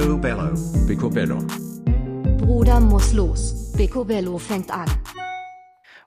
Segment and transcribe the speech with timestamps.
[0.00, 0.54] Picobello.
[0.86, 1.38] Picobello.
[2.38, 3.70] Bruder muss los.
[3.76, 4.88] Picobello fängt an.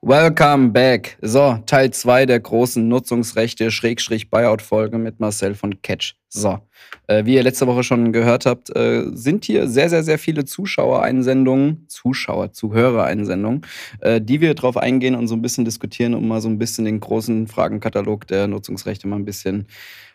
[0.01, 1.15] Welcome back.
[1.21, 6.15] So, Teil 2 der großen Nutzungsrechte Schrägstrich Buyout Folge mit Marcel von Catch.
[6.27, 6.57] So,
[7.05, 10.43] äh, wie ihr letzte Woche schon gehört habt, äh, sind hier sehr, sehr, sehr viele
[10.43, 13.61] Zuschauereinsendungen, Zuschauer, Zuhörereinsendungen,
[13.99, 16.85] äh, die wir drauf eingehen und so ein bisschen diskutieren, um mal so ein bisschen
[16.85, 19.67] den großen Fragenkatalog der Nutzungsrechte mal ein bisschen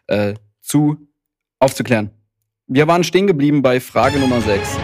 [0.08, 0.96] äh, zu
[1.60, 2.10] aufzuklären.
[2.70, 4.76] Wir waren stehen geblieben bei Frage Nummer 6.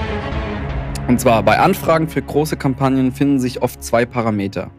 [1.06, 4.70] Und zwar bei Anfragen für große Kampagnen finden sich oft zwei Parameter.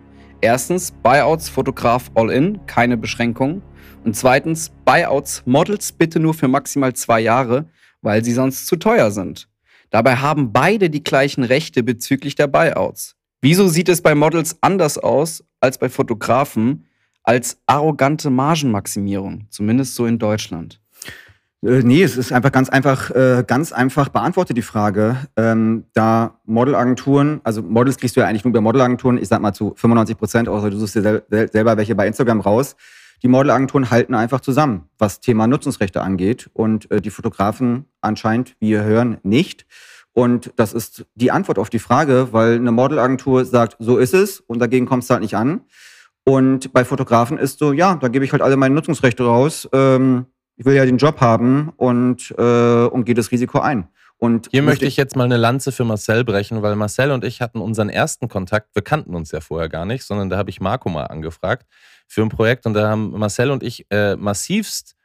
[0.42, 3.62] Erstens Buyouts Fotograf All-In, keine Beschränkung.
[4.04, 7.70] Und zweitens Buyouts Models bitte nur für maximal zwei Jahre,
[8.02, 9.50] weil sie sonst zu teuer sind.
[9.92, 13.16] Dabei haben beide die gleichen Rechte bezüglich der Buyouts.
[13.40, 16.88] Wieso sieht es bei Models anders aus als bei Fotografen
[17.22, 20.82] als arrogante Margenmaximierung, zumindest so in Deutschland?
[21.66, 25.18] Äh, nee, es ist einfach ganz einfach, äh, ganz einfach beantwortet die Frage.
[25.36, 29.54] Ähm, da Modelagenturen, also Models kriegst du ja eigentlich nur bei Modelagenturen, ich sag mal
[29.54, 32.76] zu 95 Prozent, außer du suchst dir sel selber welche bei Instagram raus.
[33.24, 36.50] Die Modelagenturen halten einfach zusammen, was Thema Nutzungsrechte angeht.
[36.54, 39.66] Und äh, die Fotografen anscheinend, wie wir hören, nicht.
[40.14, 44.40] Und das ist die Antwort auf die Frage, weil eine Modelagentur sagt, so ist es
[44.40, 45.62] und dagegen kommst du halt nicht an.
[46.26, 49.68] Und bei Fotografen ist so, ja, da gebe ich halt alle meine Nutzungsrechte raus.
[49.74, 50.26] Ähm,
[50.58, 53.88] ich will ja den Job haben und, äh, und gehe das Risiko ein.
[54.18, 57.42] Und Hier möchte ich jetzt mal eine Lanze für Marcel brechen, weil Marcel und ich
[57.42, 60.62] hatten unseren ersten Kontakt, wir kannten uns ja vorher gar nicht, sondern da habe ich
[60.62, 61.68] Marco mal angefragt
[62.08, 64.96] für ein Projekt und da haben Marcel und ich äh, massivst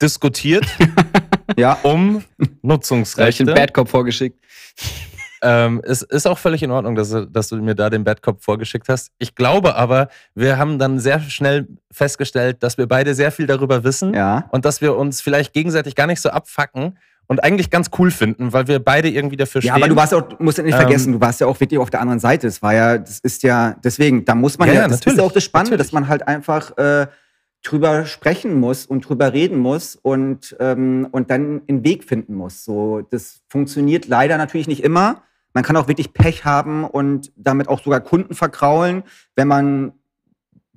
[0.00, 0.66] diskutiert
[1.56, 1.78] ja.
[1.82, 2.22] um
[2.62, 3.44] Nutzungsrechte.
[3.44, 4.38] Da ich den Badcop vorgeschickt.
[5.42, 8.88] Ähm, es ist auch völlig in Ordnung, dass, dass, du mir da den Badcop vorgeschickt
[8.88, 9.12] hast.
[9.18, 13.84] Ich glaube aber, wir haben dann sehr schnell festgestellt, dass wir beide sehr viel darüber
[13.84, 14.46] wissen ja.
[14.50, 18.52] und dass wir uns vielleicht gegenseitig gar nicht so abfacken und eigentlich ganz cool finden,
[18.52, 19.68] weil wir beide irgendwie dafür stehen.
[19.68, 21.78] Ja, aber du warst auch, musst ja nicht ähm, vergessen, du warst ja auch wirklich
[21.78, 22.46] auf der anderen Seite.
[22.46, 25.22] Es war ja, das ist ja, deswegen, da muss man ja, ja das ist ja
[25.22, 25.86] auch das Spannende, natürlich.
[25.86, 27.06] dass man halt einfach äh,
[27.62, 32.64] drüber sprechen muss und drüber reden muss und, ähm, und dann einen Weg finden muss.
[32.64, 35.22] So, das funktioniert leider natürlich nicht immer.
[35.54, 39.02] Man kann auch wirklich Pech haben und damit auch sogar Kunden verkraulen,
[39.34, 39.92] wenn man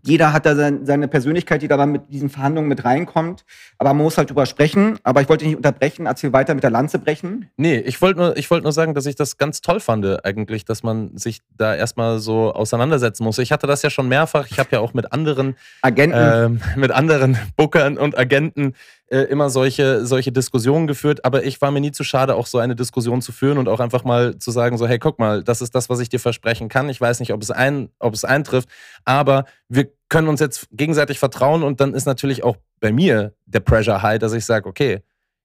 [0.04, 3.46] jeder hat da seine Persönlichkeit, die da mit diesen Verhandlungen mit reinkommt.
[3.78, 4.98] Aber man muss halt drüber sprechen.
[5.04, 7.50] Aber ich wollte nicht unterbrechen, erzähl weiter mit der Lanze brechen.
[7.58, 10.84] Nee, ich wollte nur, wollt nur sagen, dass ich das ganz toll fand, eigentlich, dass
[10.84, 13.38] man sich da erstmal so auseinandersetzen muss.
[13.38, 14.48] Ich hatte das ja schon mehrfach.
[14.50, 16.50] Ich habe ja auch mit anderen Agenten, äh,
[16.80, 18.74] mit anderen Bookern und Agenten
[19.12, 22.60] äh, immer solche, solche Diskussionen geführt, aber ich war mir nie zu schade, auch so
[22.60, 25.62] eine Diskussion zu führen und auch einfach mal zu sagen, so, hey, guck mal, das
[25.62, 26.88] ist das, was ich dir versprechen kann.
[26.88, 28.70] Ich weiß nicht, ob es, ein, ob es eintrifft,
[29.04, 33.60] aber wir können uns jetzt gegenseitig vertrauen und dann ist natürlich auch bei mir der
[33.60, 35.02] Pressure high, dass ich sage, okay,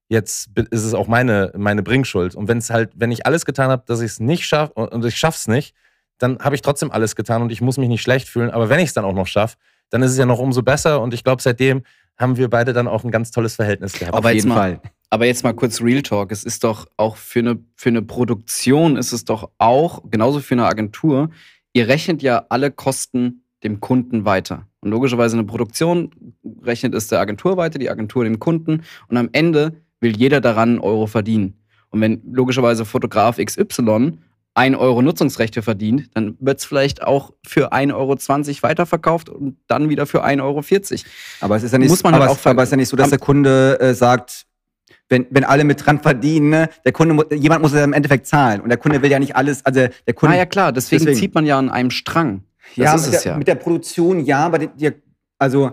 [0.07, 2.35] jetzt ist es auch meine, meine Bringschuld.
[2.35, 5.03] Und wenn es halt, wenn ich alles getan habe, dass ich es nicht schaffe und
[5.03, 5.75] ich schaff's nicht,
[6.19, 8.49] dann habe ich trotzdem alles getan und ich muss mich nicht schlecht fühlen.
[8.49, 9.57] Aber wenn ich es dann auch noch schaffe,
[9.89, 11.01] dann ist es ja noch umso besser.
[11.01, 11.83] Und ich glaube, seitdem
[12.17, 14.15] haben wir beide dann auch ein ganz tolles Verhältnis gehabt.
[14.15, 14.81] Aber Auf jeden mal, Fall.
[15.09, 16.31] Aber jetzt mal kurz Real Talk.
[16.31, 20.55] Es ist doch auch für eine, für eine Produktion ist es doch auch, genauso für
[20.55, 21.29] eine Agentur,
[21.73, 24.67] ihr rechnet ja alle Kosten dem Kunden weiter.
[24.81, 26.11] Und logischerweise eine Produktion
[26.63, 28.83] rechnet es der Agentur weiter, die Agentur dem Kunden.
[29.07, 31.59] Und am Ende will jeder daran einen Euro verdienen.
[31.89, 34.17] Und wenn logischerweise Fotograf XY
[34.57, 38.17] 1 Euro Nutzungsrechte verdient, dann wird es vielleicht auch für 1,20 Euro
[38.63, 40.63] weiterverkauft und dann wieder für 1,40 Euro.
[41.41, 42.89] Aber es ist ja nicht, Muss man aber, halt auch aber es ist ja nicht
[42.89, 44.47] so, dass der Kunde äh, sagt,
[45.09, 48.61] wenn, wenn alle mit dran verdienen, ne, der Kunde, jemand muss ja im Endeffekt zahlen.
[48.61, 50.35] Und der Kunde will ja nicht alles, also der Kunde.
[50.35, 52.43] Ah ja, klar, deswegen, deswegen zieht man ja an einem Strang.
[52.75, 54.91] Das ja, mit der, ja, mit der, Produktion ja, aber die, die,
[55.37, 55.71] also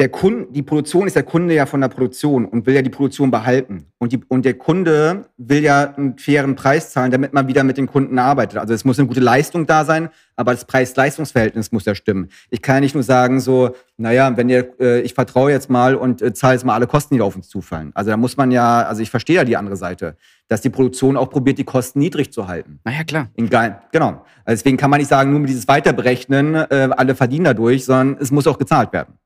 [0.00, 2.88] der Kunde, die Produktion ist der Kunde ja von der Produktion und will ja die
[2.88, 3.84] Produktion behalten.
[3.98, 7.76] Und, die, und der Kunde will ja einen fairen Preis zahlen, damit man wieder mit
[7.76, 8.56] den Kunden arbeitet.
[8.58, 12.30] Also es muss eine gute Leistung da sein, aber das Preis-Leistungs-Verhältnis muss ja stimmen.
[12.48, 15.94] Ich kann ja nicht nur sagen so, naja, wenn ihr, äh, ich vertraue jetzt mal
[15.94, 17.90] und äh, zahle jetzt mal alle Kosten, die auf uns zufallen.
[17.94, 20.16] Also da muss man ja, also ich verstehe ja die andere Seite,
[20.48, 22.80] dass die Produktion auch probiert, die Kosten niedrig zu halten.
[22.84, 23.28] Naja, klar.
[23.36, 24.24] In, genau.
[24.46, 28.16] Also deswegen kann man nicht sagen, nur mit dieses Weiterberechnen, äh, alle verdienen dadurch, sondern
[28.18, 29.19] es muss auch gezahlt werden.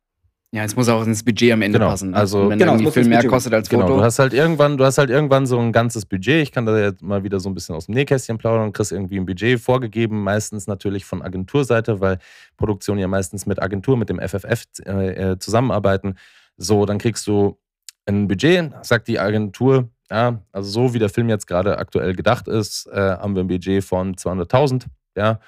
[0.55, 1.91] Ja, es muss auch ins Budget am Ende genau.
[1.91, 2.11] passen.
[2.13, 2.17] Ne?
[2.17, 3.97] Also wenn genau, irgendwie viel mehr kostet als genau, Foto.
[3.97, 6.45] Du hast halt irgendwann, du hast halt irgendwann so ein ganzes Budget.
[6.45, 8.93] Ich kann da jetzt mal wieder so ein bisschen aus dem Nähkästchen plaudern und kriegst
[8.93, 12.19] irgendwie ein Budget vorgegeben, meistens natürlich von Agenturseite, weil
[12.57, 16.15] Produktionen ja meistens mit Agentur, mit dem FFF äh, äh, zusammenarbeiten.
[16.57, 17.59] So, dann kriegst du
[18.07, 22.47] ein Budget, sagt die Agentur, ja, also so wie der Film jetzt gerade aktuell gedacht
[22.47, 24.85] ist, äh, haben wir ein Budget von 200.000,
[25.17, 25.41] ja,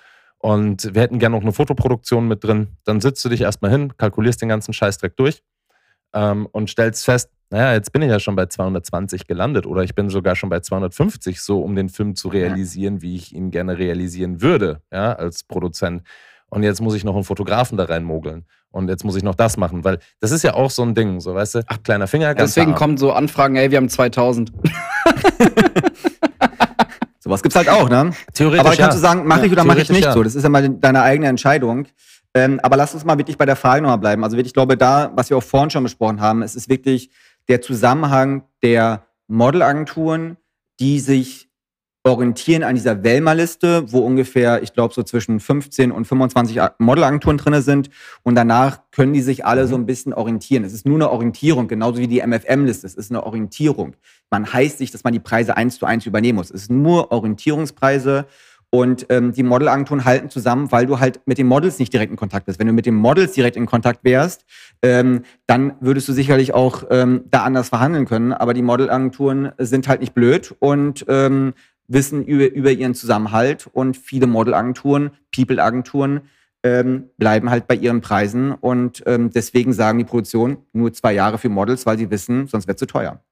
[0.47, 2.69] und wir hätten gerne noch eine Fotoproduktion mit drin.
[2.85, 5.43] Dann sitzt du dich erstmal hin, kalkulierst den ganzen Scheißdreck durch
[6.15, 9.97] ähm, und stellst fest, naja, jetzt bin ich ja schon bei 220 gelandet oder ich
[9.97, 13.77] bin sogar schon bei 250, so um den Film zu realisieren, wie ich ihn gerne
[13.77, 16.05] realisieren würde, ja, als Produzent.
[16.49, 18.47] Und jetzt muss ich noch einen Fotografen da reinmogeln.
[18.71, 21.19] Und jetzt muss ich noch das machen, weil das ist ja auch so ein Ding,
[21.19, 24.53] so weißt du, ach, kleiner Finger, ganz Deswegen kommen so Anfragen, ey, wir haben 2000.
[27.27, 28.13] Sowas gibt's halt auch, ne?
[28.35, 28.89] Theoretisch Aber dann kannst ja.
[28.89, 30.13] du sagen, mache ich oder mache ich nicht ja.
[30.13, 30.23] so.
[30.23, 31.87] Das ist ja mal deine eigene Entscheidung.
[32.35, 34.23] Ähm, aber lass uns mal wirklich bei der Frage nochmal bleiben.
[34.23, 37.11] Also wirklich, ich glaube, da, was wir auch vorhin schon besprochen haben, es ist wirklich
[37.49, 40.37] der Zusammenhang der Modelagenturen,
[40.79, 41.46] die sich
[42.07, 47.61] orientieren an dieser Wellmer-Liste, wo ungefähr, ich glaube, so zwischen 15 und 25 Modelagenturen drin
[47.63, 47.91] sind.
[48.23, 50.65] Und danach können die sich alle so ein bisschen orientieren.
[50.65, 52.87] Es ist nur eine Orientierung, genauso wie die MFM-Liste.
[52.87, 53.97] Es ist eine Orientierung.
[54.31, 56.51] Man heißt nicht, dass man die Preise eins zu eins übernehmen muss.
[56.51, 58.27] Es sind nur Orientierungspreise.
[58.71, 62.17] Und ähm, die Modelagenturen halten zusammen, weil du halt mit den Models nicht direkt in
[62.17, 62.59] Kontakt bist.
[62.59, 64.45] Wenn du mit den Models direkt in Kontakt wärst,
[64.83, 68.33] ähm, dann würdest du sicherlich auch ähm, da anders verhandeln können.
[68.33, 71.55] Aber die Modelagenturen sind halt nicht blöd und ähm,
[71.89, 73.69] wissen über, über ihren Zusammenhalt.
[73.73, 76.23] Und viele Modelagenturen, People-Agenturen
[76.63, 78.53] ähm, bleiben halt bei ihren Preisen.
[78.53, 82.67] Und ähm, deswegen sagen die Produktionen nur zwei Jahre für Models, weil sie wissen, sonst
[82.69, 83.23] wird zu teuer.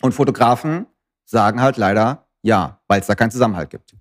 [0.00, 0.86] Und Fotografen
[1.24, 3.96] sagen halt leider ja, weil es da keinen Zusammenhalt gibt.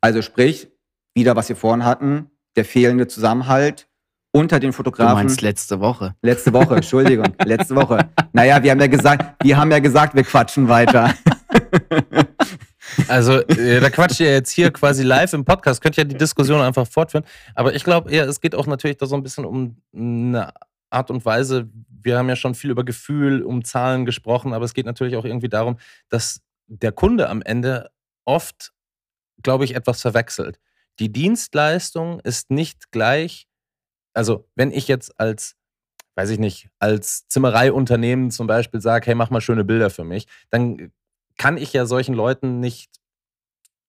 [0.00, 0.70] Also sprich,
[1.14, 3.88] wieder was wir vorhin hatten, der fehlende Zusammenhalt
[4.30, 5.14] unter den Du Fotografen.
[5.14, 6.14] meinst letzte Woche.
[6.22, 8.10] Letzte Woche, Entschuldigung, letzte Woche.
[8.32, 11.14] Naja, wir haben ja gesagt, wir haben ja gesagt, wir quatschen weiter.
[13.06, 16.60] Also, äh, da quatscht ihr jetzt hier quasi live im Podcast, könnt ihr die Diskussion
[16.60, 17.24] einfach fortführen.
[17.54, 20.52] Aber ich glaube eher, es geht auch natürlich da so ein bisschen um eine
[20.90, 21.68] Art und Weise.
[21.88, 25.24] Wir haben ja schon viel über Gefühl, um Zahlen gesprochen, aber es geht natürlich auch
[25.24, 25.78] irgendwie darum,
[26.08, 27.90] dass der Kunde am Ende
[28.24, 28.72] oft,
[29.42, 30.58] glaube ich, etwas verwechselt.
[30.98, 33.46] Die Dienstleistung ist nicht gleich,
[34.14, 35.54] also wenn ich jetzt als,
[36.16, 40.26] weiß ich nicht, als Zimmereiunternehmen zum Beispiel sage, hey, mach mal schöne Bilder für mich,
[40.50, 40.92] dann
[41.38, 42.90] kann ich ja solchen Leuten nicht,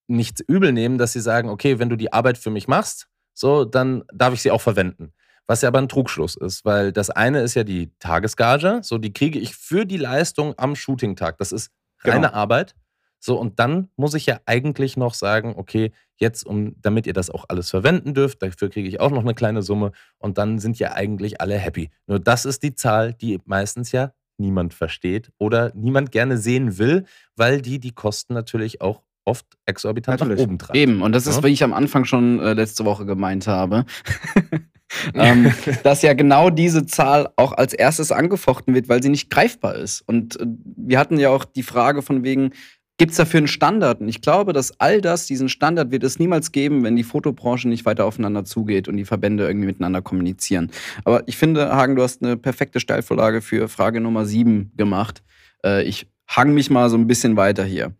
[0.08, 3.64] nicht übel nehmen, dass sie sagen, okay, wenn du die Arbeit für mich machst, so,
[3.64, 5.12] dann darf ich sie auch verwenden.
[5.46, 9.12] Was ja aber ein Trugschluss ist, weil das eine ist ja die Tagesgage, so die
[9.12, 11.38] kriege ich für die Leistung am Shootingtag.
[11.38, 11.70] Das ist
[12.02, 12.38] reine Genau.
[12.38, 12.74] Arbeit.
[13.18, 17.30] So, und dann muss ich ja eigentlich noch sagen, okay, jetzt, um, damit ihr das
[17.30, 20.78] auch alles verwenden dürft, dafür kriege ich auch noch eine kleine Summe und dann sind
[20.78, 21.90] ja eigentlich alle happy.
[22.06, 27.04] Nur das ist die Zahl, die meistens ja niemand versteht oder niemand gerne sehen will,
[27.36, 30.40] weil die die Kosten natürlich auch oft exorbitant Natürlich.
[30.40, 30.76] nach oben treibt.
[30.76, 31.42] Eben, und das ist, Ja.
[31.44, 33.84] wie ich am Anfang schon äh, letzte Woche gemeint habe,
[35.14, 35.52] ähm,
[35.84, 40.00] dass ja genau diese Zahl auch als erstes angefochten wird, weil sie nicht greifbar ist.
[40.02, 40.46] Und äh,
[40.76, 42.50] wir hatten ja auch die Frage von wegen,
[43.00, 44.02] gibt es dafür einen Standard?
[44.02, 47.66] Und ich glaube, dass all das, diesen Standard wird es niemals geben, wenn die Fotobranche
[47.66, 50.70] nicht weiter aufeinander zugeht und die Verbände irgendwie miteinander kommunizieren.
[51.04, 55.22] Aber ich finde, Hagen, du hast eine perfekte Steilvorlage für Frage Nummer 7 gemacht.
[55.64, 57.94] Äh, ich hang mich mal so ein bisschen weiter hier.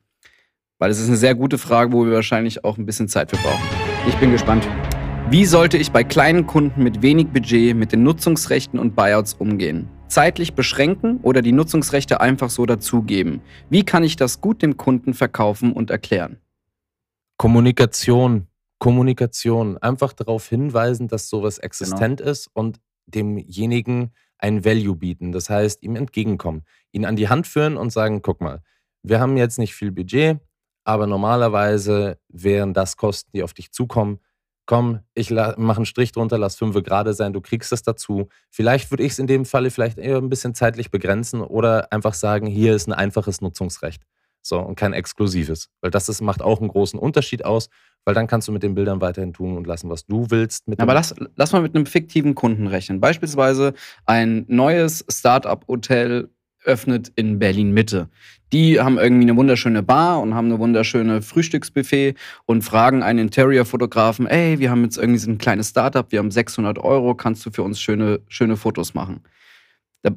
[0.78, 3.36] Weil es ist eine sehr gute Frage, wo wir wahrscheinlich auch ein bisschen Zeit für
[3.36, 3.64] brauchen.
[4.06, 4.68] Ich bin gespannt.
[5.30, 9.88] Wie sollte ich bei kleinen Kunden mit wenig Budget mit den Nutzungsrechten und Buyouts umgehen?
[10.10, 13.42] Zeitlich beschränken oder die Nutzungsrechte einfach so dazugeben?
[13.68, 16.38] Wie kann ich das gut dem Kunden verkaufen und erklären?
[17.36, 18.48] Kommunikation,
[18.80, 19.78] Kommunikation.
[19.78, 21.66] Einfach darauf hinweisen, dass sowas Genau.
[21.66, 25.30] existent ist und demjenigen ein Value bieten.
[25.30, 28.62] Das heißt, ihm entgegenkommen, ihn an die Hand führen und sagen, guck mal,
[29.02, 30.40] wir haben jetzt nicht viel Budget,
[30.82, 34.18] aber normalerweise wären das Kosten, die auf dich zukommen.
[34.70, 38.28] Komm, ich mache einen Strich drunter, lass fünf gerade sein, du kriegst es dazu.
[38.50, 42.14] Vielleicht würde ich es in dem Falle vielleicht eher ein bisschen zeitlich begrenzen oder einfach
[42.14, 44.04] sagen, hier ist ein einfaches Nutzungsrecht.
[44.42, 45.70] So, und kein exklusives.
[45.80, 47.68] Weil das ist, macht auch einen großen Unterschied aus,
[48.04, 50.66] weil dann kannst du mit den Bildern weiterhin tun und lassen, was du willst.
[50.78, 53.00] Aber lass, lass mal mit einem fiktiven Kunden rechnen.
[53.00, 53.74] Beispielsweise
[54.06, 56.30] ein neues Start-up-Hotel
[56.64, 58.08] öffnet in Berlin Mitte.
[58.52, 62.14] Die haben irgendwie eine wunderschöne Bar und haben eine wunderschöne Frühstücksbuffet
[62.46, 66.30] und fragen einen Interior-Fotografen, ey, wir haben jetzt irgendwie so ein kleines Startup, wir haben
[66.30, 69.20] 600 Euro, kannst du für uns schöne, schöne Fotos machen?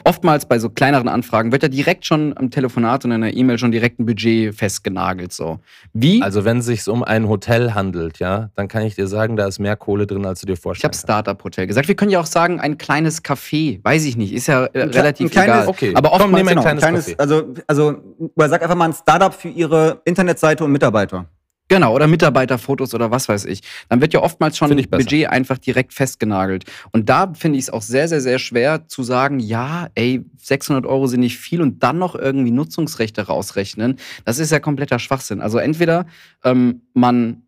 [0.06, 3.58] Oftmals bei so kleineren Anfragen wird ja direkt schon am Telefonat und in der E-Mail
[3.58, 5.34] schon direkt ein Budget festgenagelt.
[5.34, 5.60] So.
[5.92, 6.22] Wie?
[6.22, 9.46] Also wenn es sich um ein Hotel handelt, ja, dann kann ich dir sagen, da
[9.46, 11.90] ist mehr Kohle drin, als du dir ich vorstellen habe Startup-Hotel gesagt.
[11.90, 13.84] Wir können ja auch sagen, ein kleines Café.
[13.84, 14.32] Weiß ich nicht.
[14.34, 15.68] Ist ja äh, Ein relativ ein kleines- egal.
[15.68, 17.20] Okay, Aber komm, oftmals nehmen wir ein Genau, kleines Café.
[17.20, 17.96] also, also,
[18.36, 21.26] oder sag einfach mal ein Startup für ihre Internetseite und Mitarbeiter.
[21.74, 23.62] Genau, oder Mitarbeiterfotos oder was weiß ich.
[23.90, 24.90] Dann wird ja oftmals schon besser.
[24.90, 26.66] Budget einfach direkt festgenagelt.
[26.92, 30.86] Und da finde ich es auch sehr, sehr, sehr schwer zu sagen, ja, ey, 600
[30.86, 33.98] Euro sind nicht viel und dann noch irgendwie Nutzungsrechte rausrechnen.
[34.24, 35.42] Das ist ja kompletter Schwachsinn.
[35.42, 36.06] Also entweder
[36.44, 37.42] ähm, man,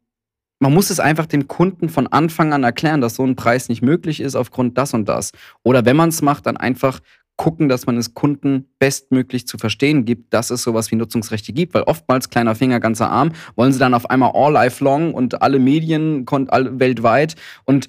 [0.58, 3.84] man muss es einfach dem Kunden von Anfang an erklären, dass so ein Preis nicht
[3.84, 5.34] möglich ist aufgrund das und das.
[5.62, 7.00] Oder wenn man es macht, dann einfach
[7.38, 11.74] gucken, dass man es Kunden bestmöglich zu verstehen gibt, dass es sowas wie Nutzungsrechte gibt,
[11.74, 15.42] weil oftmals kleiner Finger, ganzer Arm, wollen sie dann auf einmal all life long und
[15.42, 17.88] alle Medien all, weltweit und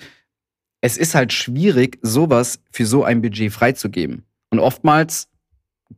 [0.81, 4.25] es ist halt schwierig, sowas für so ein Budget freizugeben.
[4.51, 5.29] Und oftmals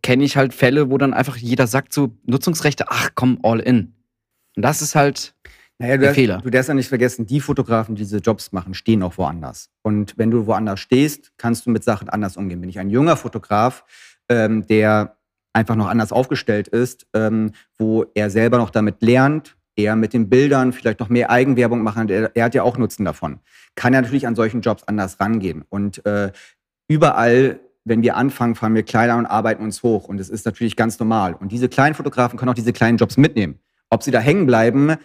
[0.02, 3.94] kenne ich halt Fälle, wo dann einfach jeder sagt so Nutzungsrechte, ach komm, all in.
[4.56, 5.34] Und das ist halt
[5.78, 6.40] naja, du, der hast, Fehler.
[6.42, 9.70] du darfst ja nicht vergessen, die Fotografen, die diese Jobs machen, stehen auch woanders.
[9.82, 12.61] Und wenn du woanders stehst, kannst du mit Sachen anders umgehen.
[12.61, 13.85] Bin ich ein junger Fotograf,
[14.28, 15.16] ähm, der
[15.52, 20.28] einfach noch anders aufgestellt ist, ähm, wo er selber noch damit lernt, eher mit den
[20.28, 22.08] Bildern vielleicht noch mehr Eigenwerbung machen.
[22.08, 23.40] Er, er hat ja auch Nutzen davon.
[23.75, 25.64] Kann er natürlich an solchen Jobs anders rangehen.
[25.68, 26.32] Und äh,
[26.88, 30.08] überall wenn wir anfangen, fahren wir kleiner und arbeiten uns hoch.
[30.08, 31.35] Und das ist natürlich ganz normal.
[31.35, 33.58] Und diese kleinen Fotografen können auch diese kleinen Jobs mitnehmen.
[33.90, 34.97] Ob sie da hängen bleiben,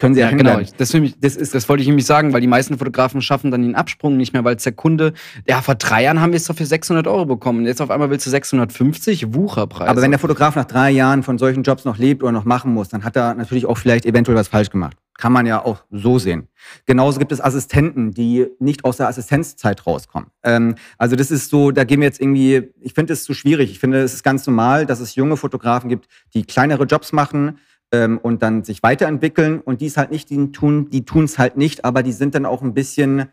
[0.00, 0.58] können sie ja, ja genau.
[0.78, 3.74] Das, das, ist, das wollte ich nämlich sagen, weil die meisten Fotografen schaffen dann den
[3.74, 5.12] Absprung nicht mehr, weil es der Kunde,
[5.46, 7.66] ja, vor drei Jahren haben wir es doch für 600 Euro bekommen.
[7.66, 9.88] Jetzt auf einmal willst du 650 Wucherpreis.
[9.88, 12.72] Aber wenn der Fotograf nach drei Jahren von solchen Jobs noch lebt oder noch machen
[12.72, 14.96] muss, dann hat er natürlich auch vielleicht eventuell was falsch gemacht.
[15.18, 16.48] Kann man ja auch so sehen.
[16.86, 20.30] Genauso gibt es Assistenten, die nicht aus der Assistenzzeit rauskommen.
[20.42, 23.70] Ähm, also das ist so, da gehen wir jetzt irgendwie, ich finde es zu schwierig.
[23.70, 27.58] Ich finde, es ist ganz normal, dass es junge Fotografen gibt, die kleinere Jobs machen,
[27.92, 29.60] ähm, und dann sich weiterentwickeln.
[29.60, 32.34] Und die es halt nicht, die tun, die tun es halt nicht, aber die sind
[32.34, 33.28] dann auch ein bisschen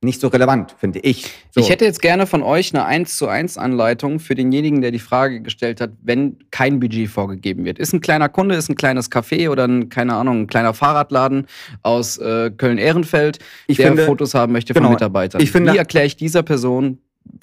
[0.00, 1.24] nicht so relevant, finde ich.
[1.50, 1.60] So.
[1.60, 5.00] Ich hätte jetzt gerne von euch eine 1 zu 1 Anleitung für denjenigen, der die
[5.00, 7.80] Frage gestellt hat, wenn kein Budget vorgegeben wird.
[7.80, 11.46] Ist ein kleiner Kunde, ist ein kleines Café oder ein, keine Ahnung, ein kleiner Fahrradladen
[11.82, 13.38] aus äh, Köln-Ehrenfeld,
[13.68, 15.40] der finde, Fotos haben möchte von genau, Mitarbeitern.
[15.40, 16.98] Ich finde, Wie erkläre ich dieser Person,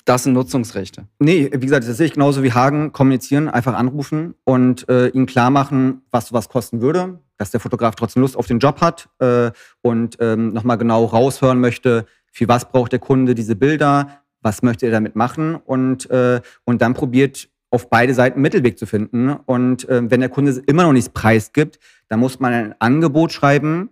[0.06, 1.08] das sind Nutzungsrechte.
[1.20, 5.26] Nee, wie gesagt, das sehe ich genauso wie Hagen kommunizieren, einfach anrufen und äh, ihm
[5.26, 9.10] klar machen, was was kosten würde, dass der Fotograf trotzdem Lust auf den Job hat
[9.20, 9.52] äh,
[9.82, 14.86] und ähm, nochmal genau raushören möchte, für was braucht der Kunde diese Bilder, was möchte
[14.86, 19.32] er damit machen und, äh, und dann probiert auf beide Seiten einen Mittelweg zu finden.
[19.32, 23.90] Und äh, wenn der Kunde immer noch nichts preisgibt, dann muss man ein Angebot schreiben,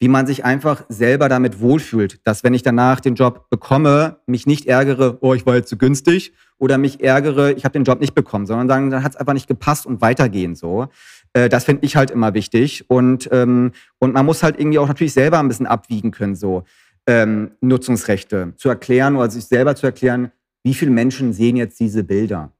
[0.00, 4.46] wie man sich einfach selber damit wohlfühlt, dass wenn ich danach den Job bekomme, mich
[4.46, 8.00] nicht ärgere, oh, ich war jetzt zu günstig, oder mich ärgere, ich habe den Job
[8.00, 10.88] nicht bekommen, sondern sagen, dann hat es einfach nicht gepasst und weitergehen so.
[11.34, 14.88] Äh, das finde ich halt immer wichtig und ähm, und man muss halt irgendwie auch
[14.88, 16.64] natürlich selber ein bisschen abwiegen können so
[17.06, 22.04] ähm, Nutzungsrechte zu erklären oder sich selber zu erklären, wie viele Menschen sehen jetzt diese
[22.04, 22.52] Bilder.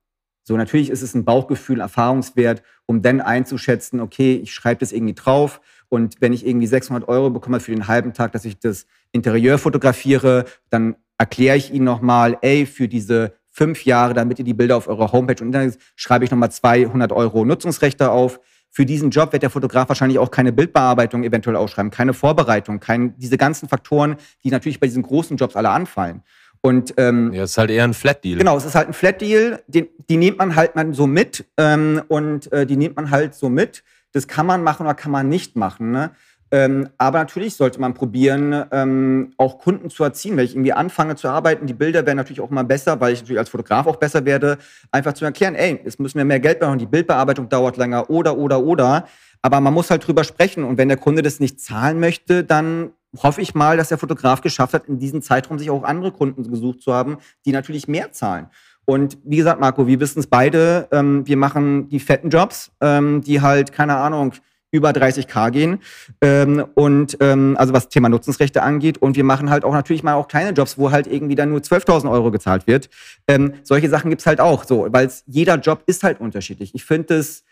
[0.42, 5.14] So, natürlich ist es ein Bauchgefühl, Erfahrungswert, um dann einzuschätzen, okay, ich schreibe das irgendwie
[5.14, 8.86] drauf und wenn ich irgendwie 600 Euro bekomme für den halben Tag, dass ich das
[9.12, 14.54] Interieur fotografiere, dann erkläre ich Ihnen nochmal, ey, für diese fünf Jahre, damit ihr die
[14.54, 18.40] Bilder auf eurer Homepage und Internet schreibe ich nochmal 200 Euro Nutzungsrechte auf.
[18.70, 23.16] Für diesen Job wird der Fotograf wahrscheinlich auch keine Bildbearbeitung eventuell ausschreiben, keine Vorbereitung, kein,
[23.18, 26.22] diese ganzen Faktoren, die natürlich bei diesen großen Jobs alle anfallen.
[26.62, 28.38] Und, ähm, ja, es ist halt eher ein Flat Deal.
[28.38, 31.46] Genau, es ist halt ein Flat Deal, den, die nimmt man halt man so mit
[31.56, 33.82] ähm, und äh, die nimmt man halt so mit.
[34.12, 35.90] Das kann man machen oder kann man nicht machen.
[35.90, 36.10] Ne?
[36.52, 40.36] Ähm, aber natürlich sollte man probieren, ähm, auch Kunden zu erziehen.
[40.36, 43.20] Wenn ich irgendwie anfange zu arbeiten, die Bilder werden natürlich auch immer besser, weil ich
[43.20, 44.58] natürlich als Fotograf auch besser werde,
[44.90, 48.36] einfach zu erklären, ey, jetzt müssen wir mehr Geld machen, die Bildbearbeitung dauert länger oder,
[48.36, 49.06] oder, oder.
[49.42, 50.64] Aber man muss halt drüber sprechen.
[50.64, 54.40] Und wenn der Kunde das nicht zahlen möchte, dann hoffe ich mal, dass der Fotograf
[54.40, 58.12] geschafft hat, in diesem Zeitraum sich auch andere Kunden gesucht zu haben, die natürlich mehr
[58.12, 58.48] zahlen.
[58.90, 63.20] Und wie gesagt, Marco, wir wissen es beide, ähm, wir machen die fetten Jobs, ähm,
[63.20, 64.32] die halt, keine Ahnung,
[64.72, 65.78] über 30k gehen.
[66.20, 68.98] Ähm, und ähm, also was Thema Nutzungsrechte angeht.
[68.98, 71.60] Und wir machen halt auch natürlich mal auch kleine Jobs, wo halt irgendwie dann nur
[71.60, 72.90] 12.000 Euro gezahlt wird.
[73.28, 76.74] Ähm, solche Sachen gibt's halt auch so, weil jeder Job ist halt unterschiedlich.
[76.74, 77.44] Ich finde es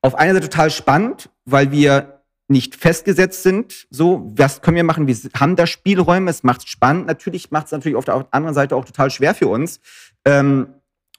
[0.00, 3.88] auf einer Seite total spannend, weil wir nicht festgesetzt sind.
[3.90, 5.08] So, was können wir machen?
[5.08, 7.08] Wir haben da Spielräume, es macht spannend.
[7.08, 9.80] Natürlich macht es natürlich auf der anderen Seite auch total schwer für uns.
[10.24, 10.68] Ähm,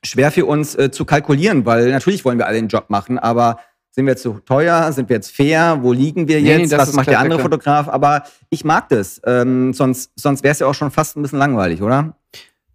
[0.06, 3.58] schwer für uns äh, zu kalkulieren, weil natürlich wollen wir alle den Job machen, aber
[3.96, 4.92] sind wir jetzt zu teuer?
[4.92, 5.80] Sind wir jetzt fair?
[5.82, 6.72] Wo liegen wir jetzt?
[6.72, 7.88] Nee, Was macht der andere Fotograf?
[7.88, 9.22] Aber ich mag das.
[9.26, 12.18] Ähm, sonst sonst wäre es ja auch schon fast ein bisschen langweilig, oder?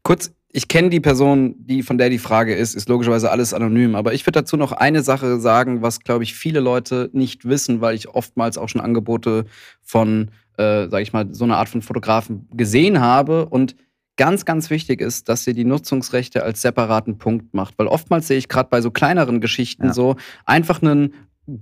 [0.02, 3.96] Kurz, ich kenne die Person, die von der die Frage ist, ist logischerweise alles anonym.
[3.96, 7.82] Aber ich würde dazu noch eine Sache sagen, was, glaube ich, viele Leute nicht wissen,
[7.82, 9.44] weil ich oftmals auch schon Angebote
[9.82, 13.44] von, äh, sag ich mal, so einer Art von Fotografen gesehen habe.
[13.44, 13.76] Und
[14.20, 17.78] ganz, ganz wichtig ist, dass ihr die Nutzungsrechte als separaten Punkt macht.
[17.78, 19.92] Weil oftmals sehe ich gerade bei so kleineren Geschichten ja.
[19.94, 21.14] so einfach einen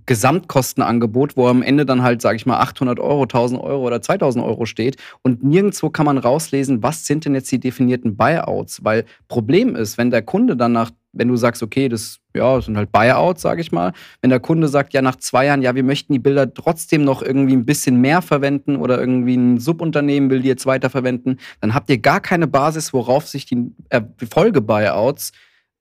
[0.06, 4.44] Gesamtkostenangebot, wo am Ende dann halt, sage ich mal, 800 Euro, 1000 Euro oder 2000
[4.44, 4.96] Euro steht.
[5.22, 8.82] Und nirgendwo kann man rauslesen, was sind denn jetzt die definierten Buyouts.
[8.82, 12.76] Weil Problem ist, wenn der Kunde dann nach wenn du sagst, okay, das, ja, sind
[12.76, 13.92] halt Buyouts, sage ich mal.
[14.20, 17.22] Wenn der Kunde sagt, ja, nach zwei Jahren, ja, wir möchten die Bilder trotzdem noch
[17.22, 21.74] irgendwie ein bisschen mehr verwenden oder irgendwie ein Subunternehmen will die jetzt weiter verwenden, dann
[21.74, 25.32] habt ihr gar keine Basis, worauf sich die äh, Folge-Buyouts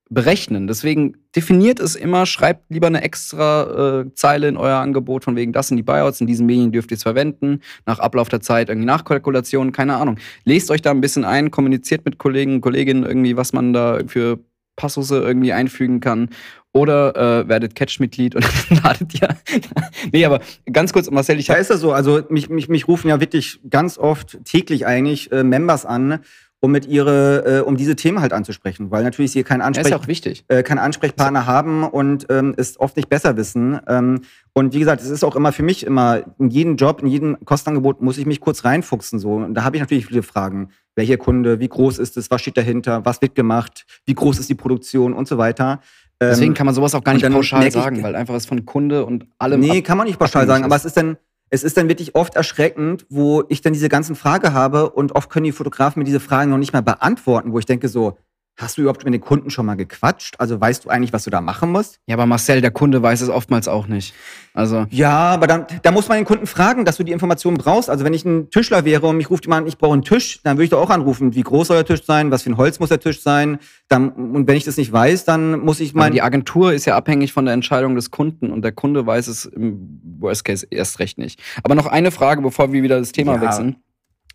[0.10, 0.68] berechnen.
[0.68, 5.52] Deswegen definiert es immer, schreibt lieber eine extra äh, Zeile in euer Angebot von wegen,
[5.52, 8.70] das sind die Buyouts, in diesen Medien dürft ihr es verwenden, nach Ablauf der Zeit
[8.70, 10.18] irgendwie Nachkalkulationen, keine Ahnung.
[10.46, 14.00] Lest euch da ein bisschen ein, kommuniziert mit Kollegen und Kolleginnen irgendwie, was man da
[14.08, 14.40] für
[14.78, 16.30] Passusse irgendwie einfügen kann.
[16.72, 18.46] Oder äh, werdet Catch-Mitglied und
[18.84, 19.30] ladet ja.
[20.14, 20.40] nee, aber
[20.72, 21.92] ganz kurz, Marcel, ich Da ist das so.
[21.92, 26.20] Also mich, mich, mich rufen ja wirklich ganz oft täglich eigentlich äh, Members an,
[26.60, 30.32] um mit ihre, äh, um diese Themen halt anzusprechen, weil natürlich sie keinen Ansprech ja
[30.48, 33.80] äh, keinen Ansprechpartner haben und ähm, es oft nicht besser wissen.
[33.88, 34.22] Ähm,
[34.54, 37.38] und wie gesagt, es ist auch immer für mich immer, in jedem Job, in jedem
[37.46, 39.20] Kostenangebot muss ich mich kurz reinfuchsen.
[39.20, 39.34] So.
[39.34, 40.70] Und da habe ich natürlich viele Fragen.
[40.96, 44.50] Welcher Kunde, wie groß ist es, was steht dahinter, was wird gemacht, wie groß ist
[44.50, 45.80] die Produktion und so weiter.
[46.20, 49.06] Ähm, Deswegen kann man sowas auch gar nicht pauschal sagen, weil einfach es von Kunde
[49.06, 49.60] und allem.
[49.60, 50.82] Nee, kann man nicht pauschal sagen, aber ist.
[50.82, 51.18] es ist dann,
[51.50, 55.30] es ist dann wirklich oft erschreckend, wo ich dann diese ganzen Fragen habe und oft
[55.30, 58.18] können die Fotografen mir diese Fragen noch nicht mal beantworten, wo ich denke so,
[58.58, 60.36] hast du überhaupt mit den Kunden schon mal gequatscht?
[60.40, 62.00] Also weißt du eigentlich, was du da machen musst?
[62.08, 64.14] Ja, aber Marcel, der Kunde weiß es oftmals auch nicht.
[64.54, 67.90] Also, Ja, aber dann, da muss man den Kunden fragen, dass du die Informationen brauchst.
[67.90, 70.40] Also wenn ich ein Tischler wäre und mich ruft jemand, an, ich brauche einen Tisch,
[70.44, 72.58] dann würde ich doch auch anrufen, wie groß soll der Tisch sein, was für ein
[72.58, 73.60] Holz muss der Tisch sein.
[73.88, 76.96] Dann, und wenn ich das nicht weiß, dann muss ich mein, die Agentur ist ja
[76.98, 81.00] abhängig von der Entscheidung des Kunden und der Kunde weiß es im Worst Case erst
[81.00, 81.40] recht nicht.
[81.64, 83.42] Aber noch eine Frage, bevor wir wieder das Thema Ja.
[83.42, 83.76] wechseln.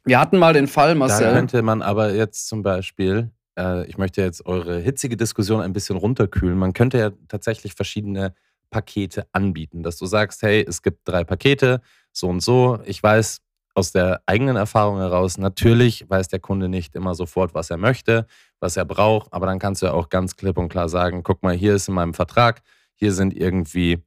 [0.04, 1.32] Wir hatten mal den Fall, Da Marcel.
[1.32, 5.96] könnte man aber jetzt zum Beispiel, äh, ich möchte jetzt eure hitzige Diskussion ein bisschen
[5.96, 6.58] runterkühlen.
[6.58, 8.34] Man könnte ja tatsächlich verschiedene
[8.70, 11.80] Pakete anbieten, dass du sagst, hey, es gibt drei Pakete,
[12.12, 12.80] so und so.
[12.84, 13.40] Ich weiß
[13.74, 18.26] aus der eigenen Erfahrung heraus, natürlich weiß der Kunde nicht immer sofort, was er möchte,
[18.60, 21.42] was er braucht, aber dann kannst du ja auch ganz klipp und klar sagen, guck
[21.42, 22.62] mal, hier ist in meinem Vertrag,
[22.94, 24.02] hier sind irgendwie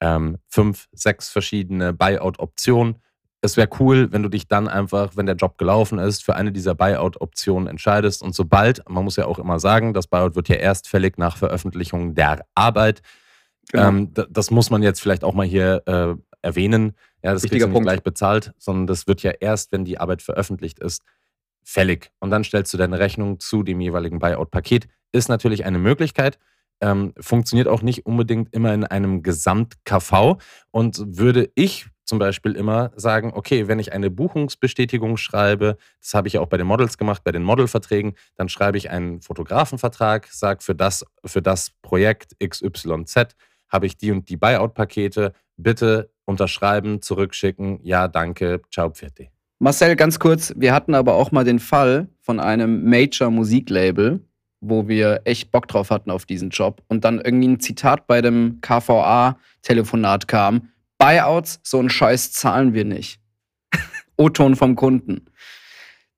[0.00, 2.96] ähm, fünf, sechs verschiedene Buyout-Optionen
[3.44, 6.50] es wäre cool, wenn du dich dann einfach, wenn der Job gelaufen ist, für eine
[6.50, 8.22] dieser Buyout-Optionen entscheidest.
[8.22, 11.36] Und sobald, man muss ja auch immer sagen, das Buyout wird ja erst fällig nach
[11.36, 13.02] Veröffentlichung der Arbeit.
[13.70, 13.88] Genau.
[13.88, 16.94] Ähm, das muss man jetzt vielleicht auch mal hier äh, erwähnen.
[17.22, 19.98] Ja, das kriegst Wichtiger du nicht gleich bezahlt, sondern das wird ja erst, wenn die
[19.98, 21.02] Arbeit veröffentlicht ist,
[21.62, 22.12] fällig.
[22.20, 24.88] Und dann stellst du deine Rechnung zu dem jeweiligen Buyout-Paket.
[25.12, 26.38] Ist natürlich eine Möglichkeit.
[26.80, 30.38] Ähm, funktioniert auch nicht unbedingt immer in einem Gesamt-KV.
[30.70, 36.28] Und würde ich zum Beispiel immer sagen, okay, wenn ich eine Buchungsbestätigung schreibe, das habe
[36.28, 40.28] ich ja auch bei den Models gemacht, bei den Modelverträgen, dann schreibe ich einen Fotografenvertrag,
[40.30, 43.34] sage für das, für das Projekt XYZ
[43.68, 49.30] habe ich die und die Buyout-Pakete, bitte unterschreiben, zurückschicken, ja, danke, ciao, pfiat.
[49.58, 54.20] Marcel, ganz kurz, wir hatten aber auch mal den Fall von einem Major-Musiklabel,
[54.60, 58.20] wo wir echt Bock drauf hatten auf diesen Job und dann irgendwie ein Zitat bei
[58.22, 60.70] dem KVA-Telefonat kam.
[61.04, 63.20] Buyouts, so einen Scheiß zahlen wir nicht.
[64.16, 65.26] O-Ton vom Kunden.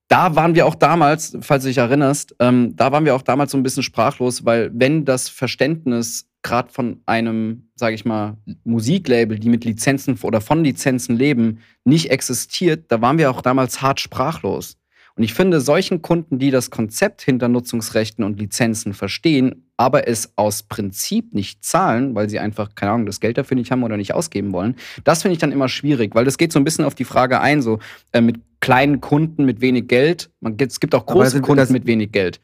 [0.07, 3.51] Da waren wir auch damals, falls du dich erinnerst, ähm, da waren wir auch damals
[3.51, 9.37] so ein bisschen sprachlos, weil wenn das Verständnis gerade von einem, sage ich mal, Musiklabel,
[9.37, 13.99] die mit Lizenzen oder von Lizenzen leben, nicht existiert, da waren wir auch damals hart
[13.99, 14.77] sprachlos.
[15.17, 20.33] Und ich finde, solchen Kunden, die das Konzept hinter Nutzungsrechten und Lizenzen verstehen, aber es
[20.35, 23.95] aus Prinzip nicht zahlen, weil sie einfach, keine Ahnung, das Geld dafür nicht haben oder
[23.95, 26.83] nicht ausgeben wollen, das finde ich dann immer schwierig, weil das geht so ein bisschen
[26.83, 27.79] auf die Frage ein, so
[28.11, 30.31] äh, mit kleinen Kunden mit wenig Geld.
[30.39, 32.41] Man, es gibt auch große Kunden das- mit wenig Geld.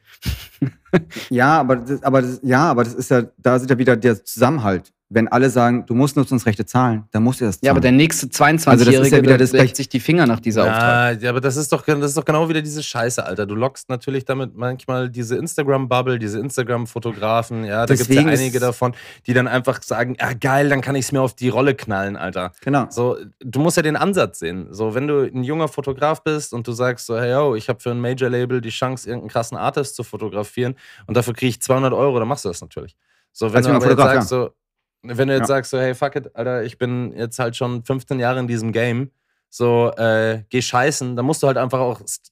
[1.28, 4.24] Ja, aber das, aber das, ja, aber das ist ja, da ist ja wieder der
[4.24, 4.92] Zusammenhalt.
[5.10, 7.66] Wenn alle sagen, du musst Nutzungsrechte zahlen, dann musst du das zahlen.
[7.66, 10.00] Ja, aber der nächste Also 22-Jährige, das ist ja wieder der das gleich- sich die
[10.00, 11.16] Finger nach dieser Auftrag.
[11.16, 13.46] Ja, ja, aber das ist, doch, das ist doch genau wieder diese Scheiße, Alter.
[13.46, 18.58] Du lockst natürlich damit manchmal diese Instagram-Bubble, diese Instagram-Fotografen, ja, da gibt es ja einige
[18.60, 18.94] davon,
[19.26, 22.16] die dann einfach sagen, ja geil, dann kann ich es mir auf die Rolle knallen,
[22.16, 22.52] Alter.
[22.62, 22.86] Genau.
[22.90, 24.68] So, du musst ja den Ansatz sehen.
[24.70, 27.78] So, wenn du ein junger Fotograf bist und du sagst so, hey, yo, ich habe
[27.78, 30.53] für ein Major-Label die Chance, irgendeinen krassen Artist zu fotografieren
[31.06, 32.96] und dafür kriege ich 200 Euro, dann machst du das natürlich.
[33.32, 34.50] So, wenn Als du aber jetzt sagst, so,
[35.02, 35.46] wenn du jetzt Ja.
[35.56, 38.72] sagst so, hey, fuck it, Alter, ich bin jetzt halt schon 15 Jahre in diesem
[38.72, 39.10] Game,
[39.50, 42.30] so, äh, geh scheißen, dann musst du halt einfach auch st-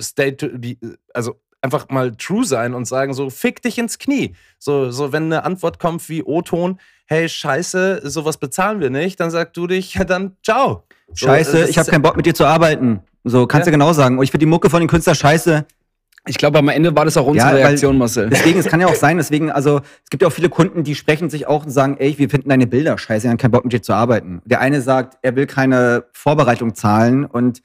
[0.00, 0.78] stay to, die,
[1.12, 4.34] also einfach mal true sein und sagen so, fick dich ins Knie.
[4.58, 9.30] So, so wenn eine Antwort kommt wie O-Ton, hey, scheiße, sowas bezahlen wir nicht, dann
[9.30, 10.84] sagst du dich, ja dann, ciao.
[11.08, 13.00] So, Scheiße, ich habe keinen Bock mit dir zu arbeiten.
[13.24, 13.70] So, kannst Ja.
[13.72, 14.18] du genau sagen.
[14.18, 15.64] Oh, ich finde die Mucke von den Künstlern scheiße.
[16.26, 18.30] Ich glaube, am Ende war das auch unsere Ja, Reaktion, Marcel.
[18.30, 20.94] Deswegen, es kann ja auch sein, deswegen, also, es gibt ja auch viele Kunden, die
[20.94, 23.64] sprechen sich auch und sagen, ey, wir finden deine Bilder scheiße, wir haben keinen Bock
[23.64, 24.40] mit dir zu arbeiten.
[24.46, 27.60] Der eine sagt, er will keine Vorbereitung zahlen und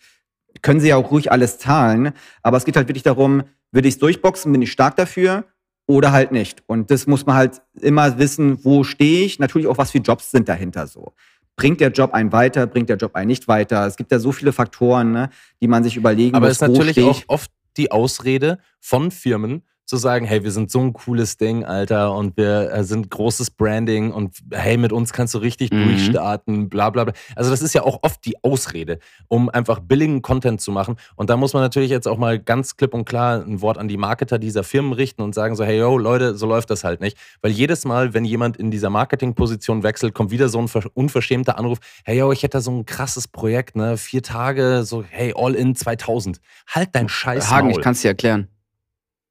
[0.62, 2.12] können sie ja auch ruhig alles zahlen,
[2.44, 5.46] aber es geht halt wirklich darum, will ich es durchboxen, bin ich stark dafür
[5.88, 6.62] oder halt nicht.
[6.68, 10.32] Und das muss man halt immer wissen, wo stehe ich, natürlich auch, was für Jobs
[10.32, 11.14] sind dahinter so.
[11.56, 13.86] Bringt der Job einen weiter, bringt der Job einen nicht weiter?
[13.86, 15.30] Es gibt ja so viele Faktoren, ne,
[15.62, 16.58] die man sich überlegen Aber muss.
[16.58, 20.80] es ist natürlich auch oft die Ausrede von Firmen, zu sagen, hey, wir sind so
[20.82, 25.34] ein cooles Ding, Alter, und wir äh, sind großes Branding und hey, mit uns kannst
[25.34, 25.84] du richtig Mhm.
[25.84, 27.14] durchstarten, bla bla bla.
[27.36, 30.96] Also das ist ja auch oft die Ausrede, um einfach billigen Content zu machen.
[31.16, 33.88] Und da muss man natürlich jetzt auch mal ganz klipp und klar ein Wort an
[33.88, 37.02] die Marketer dieser Firmen richten und sagen so, hey, yo, Leute, so läuft das halt
[37.02, 37.18] nicht.
[37.42, 41.58] Weil jedes Mal, wenn jemand in dieser Marketingposition wechselt, kommt wieder so ein ver- unverschämter
[41.58, 45.34] Anruf, hey, yo, ich hätte da so ein krasses Projekt, ne, vier Tage, so, hey,
[45.36, 46.40] all in 2000.
[46.68, 47.78] Halt dein Scheiß Hagen, Maul.
[47.80, 48.48] ich kann es dir erklären.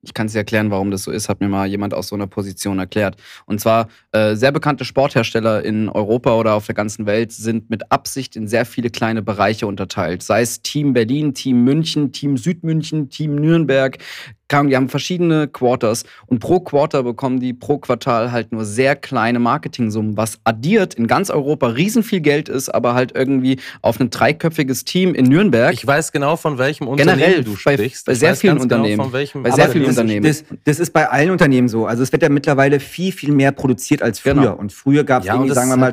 [0.03, 2.15] Ich kann es dir erklären, warum das so ist, hat mir mal jemand aus so
[2.15, 3.17] einer Position erklärt.
[3.47, 7.91] Und zwar, äh, sehr bekannte Sporthersteller in Europa oder auf der ganzen Welt sind mit
[7.91, 10.23] Absicht in sehr viele kleine Bereiche unterteilt.
[10.23, 13.99] Sei es Team Berlin, Team München, Team Südmünchen, Team Nürnberg.
[14.51, 19.39] Die haben verschiedene Quarters und pro Quarter bekommen die pro Quartal halt nur sehr kleine
[19.39, 24.09] Marketingsummen, was addiert in ganz Europa riesen viel Geld ist, aber halt irgendwie auf ein
[24.09, 25.75] dreiköpfiges Team in Nürnberg.
[25.75, 28.07] Ich weiß genau, von welchem Unternehmen Generell, du bei- sprichst.
[28.07, 29.03] bei Ich sehr vielen genau, Unternehmen.
[29.05, 30.25] von welchem Bei sehr Aber vielen das, Unternehmen.
[30.27, 31.85] Das, das ist bei allen Unternehmen so.
[31.85, 34.33] Also es wird ja mittlerweile viel, viel mehr produziert als früher.
[34.35, 34.55] Genau.
[34.57, 35.93] Und früher gab es Ja, irgendwie, sagen wir mal,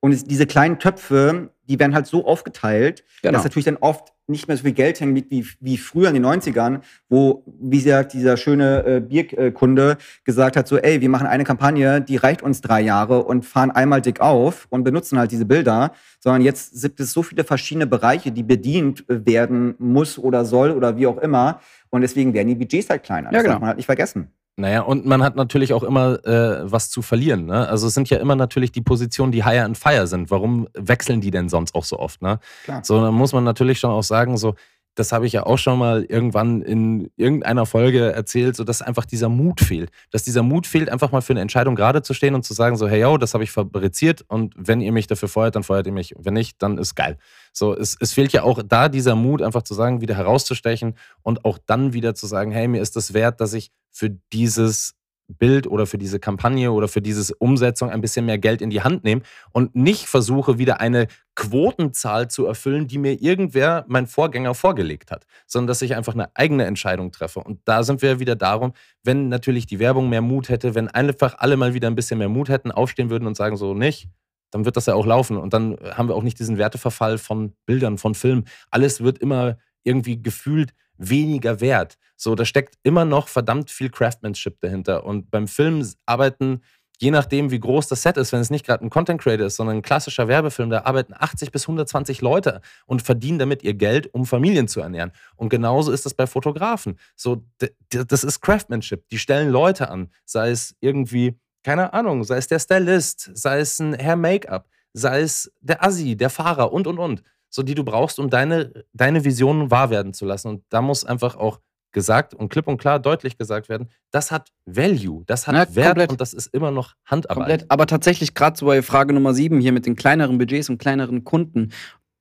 [0.00, 3.32] und es, diese kleinen Töpfe, die werden halt so aufgeteilt, Genau.
[3.32, 6.26] dass natürlich dann oft nicht mehr so viel Geld hängt wie, wie früher in den
[6.26, 11.44] 90ern, wo, wie gesagt, dieser schöne äh, Bierkunde gesagt hat, so, ey, wir machen eine
[11.44, 15.46] Kampagne, die reicht uns drei Jahre und fahren einmal dick auf und benutzen halt diese
[15.46, 20.72] Bilder, sondern jetzt gibt es so viele verschiedene Bereiche, die bedient werden muss oder soll
[20.72, 21.60] oder wie auch immer.
[21.88, 23.28] Und deswegen werden die Budgets halt kleiner.
[23.28, 23.54] Ja, Das genau.
[23.54, 24.30] darf man halt nicht vergessen.
[24.58, 27.46] Naja, und man hat natürlich auch immer äh, was zu verlieren.
[27.46, 27.68] Ne?
[27.68, 30.32] Also es sind ja immer natürlich die Positionen, die higher and fire sind.
[30.32, 32.20] Warum wechseln die denn sonst auch so oft?
[32.22, 32.40] Ne?
[32.64, 32.82] Klar.
[32.82, 34.56] So, dann muss man natürlich schon auch sagen, so,
[34.98, 39.04] das habe ich ja auch schon mal irgendwann in irgendeiner Folge erzählt, so dass einfach
[39.04, 39.90] dieser Mut fehlt.
[40.10, 42.76] Dass dieser Mut fehlt, einfach mal für eine Entscheidung gerade zu stehen und zu sagen,
[42.76, 45.86] so, hey yo, das habe ich fabriziert und wenn ihr mich dafür feuert, dann feuert
[45.86, 46.14] ihr mich.
[46.18, 47.16] Wenn nicht, dann ist geil.
[47.52, 51.44] So, es, es fehlt ja auch da dieser Mut, einfach zu sagen, wieder herauszustechen und
[51.44, 54.97] auch dann wieder zu sagen, hey, mir ist das wert, dass ich für dieses
[55.28, 58.82] Bild oder für diese Kampagne oder für diese Umsetzung ein bisschen mehr Geld in die
[58.82, 64.54] Hand nehme und nicht versuche, wieder eine Quotenzahl zu erfüllen, die mir irgendwer, mein Vorgänger,
[64.54, 67.40] vorgelegt hat, sondern dass ich einfach eine eigene Entscheidung treffe.
[67.40, 68.72] Und da sind wir wieder darum,
[69.04, 72.28] wenn natürlich die Werbung mehr Mut hätte, wenn einfach alle mal wieder ein bisschen mehr
[72.28, 74.08] Mut hätten, aufstehen würden und sagen so nicht,
[74.50, 75.36] dann wird das ja auch laufen.
[75.36, 78.46] Und dann haben wir auch nicht diesen Werteverfall von Bildern, von Filmen.
[78.70, 81.96] Alles wird immer irgendwie gefühlt weniger wert.
[82.16, 85.04] So, da steckt immer noch verdammt viel Craftsmanship dahinter.
[85.04, 86.60] Und beim Film arbeiten,
[86.98, 89.56] je nachdem, wie groß das Set ist, wenn es nicht gerade ein Content Creator ist,
[89.56, 94.12] sondern ein klassischer Werbefilm, da arbeiten 80 bis 120 Leute und verdienen damit ihr Geld,
[94.12, 95.12] um Familien zu ernähren.
[95.36, 96.98] Und genauso ist das bei Fotografen.
[97.14, 97.44] So,
[97.88, 99.08] das ist Craftsmanship.
[99.08, 103.78] Die stellen Leute an, sei es irgendwie, keine Ahnung, sei es der Stylist, sei es
[103.78, 107.22] ein Hair Make-up, sei es der Assi, der Fahrer und und und.
[107.50, 110.48] So, die du brauchst, um deine, deine Visionen wahr werden zu lassen.
[110.48, 111.60] Und da muss einfach auch
[111.92, 115.86] gesagt und klipp und klar deutlich gesagt werden, das hat Value, das hat Ja, Wert
[115.88, 116.10] komplett.
[116.10, 117.36] und das ist immer noch Handarbeit.
[117.36, 117.70] Komplett.
[117.70, 121.24] Aber tatsächlich, gerade so bei Frage Nummer sieben hier mit den kleineren Budgets und kleineren
[121.24, 121.70] Kunden.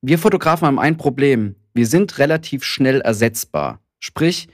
[0.02, 1.56] Wir Fotografen haben ein Problem.
[1.74, 3.82] Wir sind relativ schnell ersetzbar.
[4.00, 4.48] Sprich,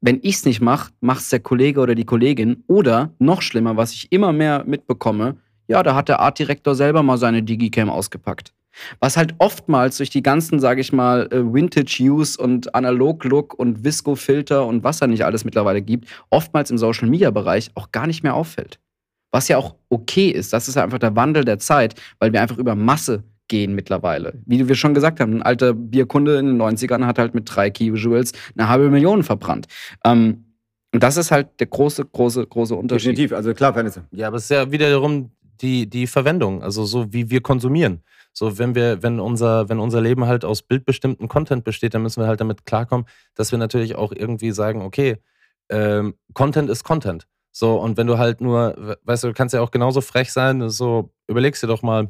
[0.00, 2.62] wenn ich es nicht mache, macht es der Kollege oder die Kollegin.
[2.66, 7.18] Oder noch schlimmer, was ich immer mehr mitbekomme, ja, da hat der Artdirektor selber mal
[7.18, 8.52] seine Digicam ausgepackt.
[9.00, 14.66] Was halt oftmals durch die ganzen, sage ich mal, äh, Vintage-Use und Analog-Look und Visco-Filter
[14.66, 18.78] und was da nicht alles mittlerweile gibt, oftmals im Social-Media-Bereich auch gar nicht mehr auffällt.
[19.30, 20.52] Was ja auch okay ist.
[20.52, 24.34] Das ist ja einfach der Wandel der Zeit, weil wir einfach über Masse gehen mittlerweile.
[24.46, 27.70] Wie wir schon gesagt haben, ein alter Bierkunde in den 90ern hat halt mit drei
[27.70, 29.66] Key-Visuals eine halbe Million verbrannt.
[30.04, 30.44] Ähm,
[30.92, 33.12] und das ist halt der große, große, große Unterschied.
[33.12, 33.36] Definitiv.
[33.36, 34.06] Also klar, Verhältnisse.
[34.10, 38.02] Ja, aber es ist ja wiederum die, die Verwendung, also so wie wir konsumieren.
[38.38, 42.22] So, wenn wir, wenn unser, wenn unser Leben halt aus bildbestimmten Content besteht, dann müssen
[42.22, 45.16] wir halt damit klarkommen, dass wir natürlich auch irgendwie sagen, okay,
[45.70, 47.26] ähm, Content ist Content.
[47.50, 50.32] So, und wenn du halt nur, we- weißt du, du kannst ja auch genauso frech
[50.32, 52.08] sein, so, überlegst dir doch mal,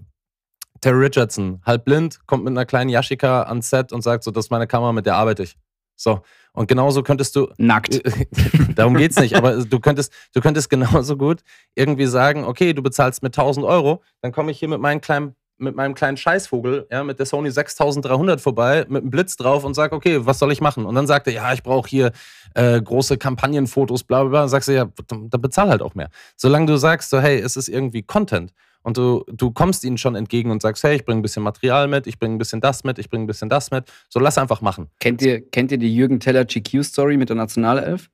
[0.83, 4.45] Terry Richardson, halb blind, kommt mit einer kleinen Yashica ans Set und sagt so, das
[4.47, 5.57] ist meine Kamera, mit der arbeite ich.
[5.97, 6.21] So,
[6.53, 8.01] und genauso könntest du, Nackt.
[8.77, 11.41] Darum geht's nicht, aber du könntest, du könntest genauso gut
[11.75, 15.35] irgendwie sagen, okay, du bezahlst mit 1000 Euro, dann komme ich hier mit meinem kleinen
[15.59, 19.75] mit meinem kleinen Scheißvogel, ja, mit der Sony 6300 vorbei, mit einem Blitz drauf und
[19.75, 20.87] sag, okay, was soll ich machen?
[20.87, 22.12] Und dann sagt er, ja, ich brauche hier
[22.55, 24.40] äh, große Kampagnenfotos, bla bla bla.
[24.40, 26.09] Dann sagst du, ja, dann, dann bezahl halt auch mehr.
[26.37, 30.14] Solange du sagst, so, hey, es ist irgendwie Content und du, du kommst ihnen schon
[30.14, 32.85] entgegen und sagst, hey, ich bringe ein bisschen Material mit, ich bringe ein bisschen das
[32.85, 34.88] mit, ich bringe ein bisschen das mit, so lass einfach machen.
[35.01, 38.09] Kennt ihr, kennt ihr die Jürgen Teller GQ-Story mit der Nationalelf?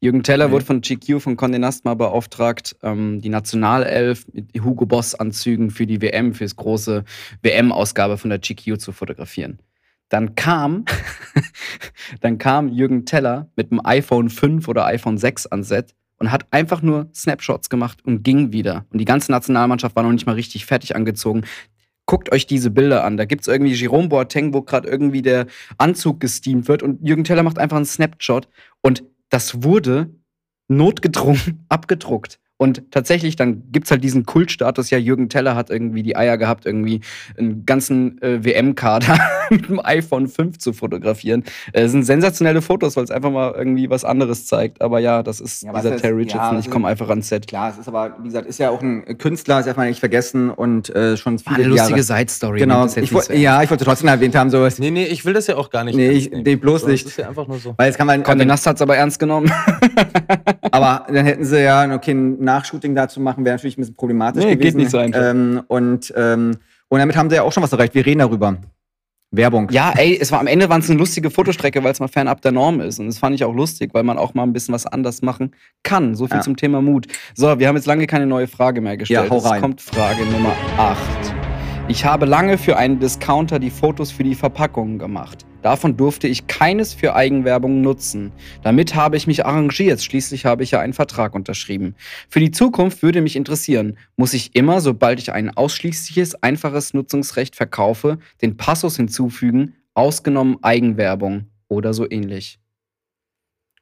[0.00, 0.52] Jürgen Teller Nee.
[0.52, 5.86] wurde von GQ, von Condé Nast mal beauftragt, ähm, die Nationalelf mit Hugo Boss-Anzügen für
[5.86, 7.04] die WM, fürs große
[7.42, 9.58] WM-Ausgabe von der GQ zu fotografieren.
[10.08, 10.84] Dann kam,
[12.20, 16.46] dann kam Jürgen Teller mit dem iPhone 5 oder iPhone 6 an Set und hat
[16.52, 18.86] einfach nur Snapshots gemacht und ging wieder.
[18.90, 21.42] Und die ganze Nationalmannschaft war noch nicht mal richtig fertig angezogen.
[22.06, 23.16] Guckt euch diese Bilder an.
[23.16, 27.24] Da gibt es irgendwie Jerome Boateng, wo gerade irgendwie der Anzug gesteamt wird und Jürgen
[27.24, 28.48] Teller macht einfach einen Snapshot
[28.80, 30.10] und das wurde
[30.68, 32.38] notgedrungen abgedruckt.
[32.60, 36.66] Und tatsächlich, dann gibt's halt diesen Kultstatus, ja, Jürgen Teller hat irgendwie die Eier gehabt,
[36.66, 37.00] irgendwie
[37.36, 39.16] einen ganzen äh, WM-Kader
[39.50, 41.44] mit dem iPhone 5 zu fotografieren.
[41.72, 44.80] Äh, Es sind sensationelle Fotos, weil es einfach mal irgendwie was anderes zeigt.
[44.82, 46.56] Aber ja, das ist Ja, dieser Terry ja, Richardson.
[46.56, 47.46] das ich komme ist- einfach ans Set.
[47.46, 50.00] Klar, es ist aber, wie gesagt, ist ja auch ein Künstler, das darf man nicht
[50.00, 52.02] vergessen und äh, schon War viele eine lustige.
[52.02, 52.58] Side-Story.
[52.60, 55.46] Genau, ich, woll- ja, ich wollte trotzdem erwähnt haben, so, Nee, nee, ich will das
[55.46, 55.96] ja auch gar nicht.
[55.96, 57.04] Nee, ich- nee, bloß So, nicht.
[57.06, 57.74] Das ist ja einfach nur so.
[57.76, 59.50] weil jetzt kann man, Condé Nast hat's aber ernst genommen.
[60.70, 64.44] aber dann hätten sie ja, okay, ein Nachshooting dazu machen, wäre natürlich ein bisschen problematisch
[64.44, 64.62] Nee, gewesen.
[64.62, 65.20] geht nicht so einfach.
[65.22, 66.56] Ähm, und, ähm,
[66.88, 67.94] und damit haben sie ja auch schon was erreicht.
[67.94, 68.56] Wir reden darüber.
[69.30, 69.68] Werbung.
[69.70, 72.40] Ja, ey, es war am Ende waren es eine lustige Fotostrecke, weil es mal fernab
[72.40, 72.98] der Norm ist.
[72.98, 75.54] Und das fand ich auch lustig, weil man auch mal ein bisschen was anders machen
[75.82, 76.14] kann.
[76.14, 76.42] So viel Ja.
[76.42, 77.06] zum Thema Mut.
[77.34, 79.24] So, wir haben jetzt lange keine neue Frage mehr gestellt.
[79.24, 79.52] Ja, hau rein.
[79.54, 80.98] Jetzt kommt Frage Nummer 8.
[81.88, 85.44] Ich habe lange für einen Discounter die Fotos für die Verpackungen gemacht.
[85.62, 88.32] Davon durfte ich keines für Eigenwerbung nutzen.
[88.62, 90.02] Damit habe ich mich arrangiert.
[90.02, 91.96] Schließlich habe ich ja einen Vertrag unterschrieben.
[92.28, 97.56] Für die Zukunft würde mich interessieren, muss ich immer, sobald ich ein ausschließliches, einfaches Nutzungsrecht
[97.56, 102.60] verkaufe, den Passus hinzufügen, ausgenommen Eigenwerbung oder so ähnlich.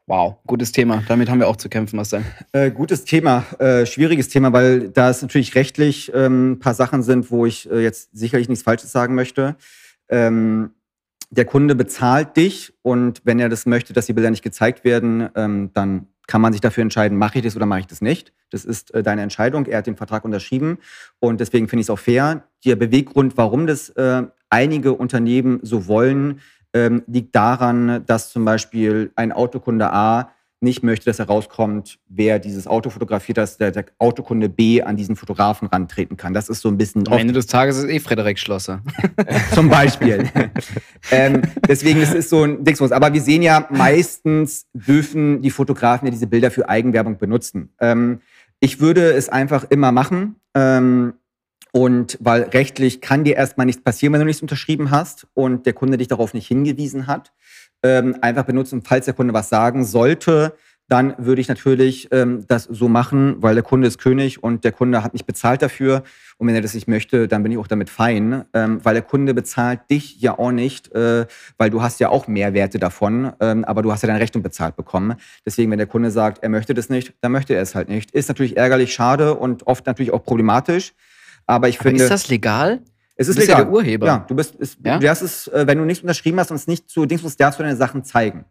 [0.08, 1.02] Wow, gutes Thema.
[1.08, 2.22] Damit haben wir auch zu kämpfen, Marcel.
[2.52, 7.02] Äh, gutes Thema, äh, schwieriges Thema, weil da es natürlich rechtlich ähm, ein paar Sachen
[7.02, 9.56] sind, wo ich äh, jetzt sicherlich nichts Falsches sagen möchte.
[10.08, 10.70] Ähm,
[11.30, 15.28] der Kunde bezahlt dich und wenn er das möchte, dass die Bilder nicht gezeigt werden,
[15.34, 18.32] ähm, dann kann man sich dafür entscheiden, mache ich das oder mache ich das nicht.
[18.50, 19.66] Das ist äh, deine Entscheidung.
[19.66, 20.78] Er hat den Vertrag unterschrieben
[21.20, 22.44] und deswegen finde ich es auch fair.
[22.64, 26.40] Der Beweggrund, warum das äh, einige Unternehmen so wollen,
[26.72, 32.66] ähm, liegt daran, dass zum Beispiel ein Autokunde A nicht möchte, dass herauskommt, wer dieses
[32.66, 36.32] Auto fotografiert, dass der, der Autokunde B an diesen Fotografen rantreten kann.
[36.32, 38.82] Das ist so ein bisschen Am Ende des Tages ist es eh Frederik Schlosser.
[39.54, 40.30] zum Beispiel.
[41.10, 42.92] ähm, deswegen das ist so ein Dingsbums.
[42.92, 47.74] Aber wir sehen ja, meistens dürfen die Fotografen ja diese Bilder für Eigenwerbung benutzen.
[47.78, 48.20] Ähm,
[48.60, 50.36] ich würde es einfach immer machen.
[50.54, 51.14] Ähm,
[51.76, 55.74] und weil rechtlich kann dir erstmal nichts passieren, wenn du nichts unterschrieben hast und der
[55.74, 57.34] Kunde dich darauf nicht hingewiesen hat.
[57.82, 60.54] Ähm, einfach benutzen, falls der Kunde was sagen sollte,
[60.88, 64.72] dann würde ich natürlich ähm, das so machen, weil der Kunde ist König und der
[64.72, 66.04] Kunde hat nicht bezahlt dafür.
[66.38, 69.02] Und wenn er das nicht möchte, dann bin ich auch damit fein, ähm, weil der
[69.02, 71.26] Kunde bezahlt dich ja auch nicht, äh,
[71.58, 74.76] weil du hast ja auch Mehrwerte davon, ähm, aber du hast ja deine Rechnung bezahlt
[74.76, 75.16] bekommen.
[75.44, 78.12] Deswegen, wenn der Kunde sagt, er möchte das nicht, dann möchte er es halt nicht.
[78.12, 80.92] Ist natürlich ärgerlich, schade und oft natürlich auch problematisch.
[81.46, 82.80] Aber ich Aber finde, ist das legal?
[83.16, 83.64] Es ist du bist ja legal.
[83.70, 84.06] der Urheber.
[84.06, 84.98] Ja, du bist, es, Ja?
[84.98, 87.40] du hast es, äh, wenn du nichts unterschrieben hast und es nicht zu Dings musst,
[87.40, 88.44] darfst du deine Sachen zeigen.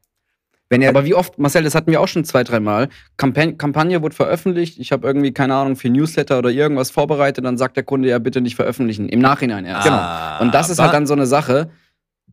[0.68, 2.90] Wenn er, Aber wie oft, Marcel, das hatten wir auch schon zwei, dreimal.
[3.18, 4.80] Kampagne, Kampagne wurde veröffentlicht.
[4.80, 7.46] Ich habe irgendwie, keine Ahnung, für Newsletter oder irgendwas vorbereitet.
[7.46, 9.08] Dann sagt der Kunde ja bitte nicht veröffentlichen.
[9.08, 9.86] Im Nachhinein erst.
[9.86, 10.02] Genau.
[10.42, 11.70] Und das ist halt dann so eine Sache.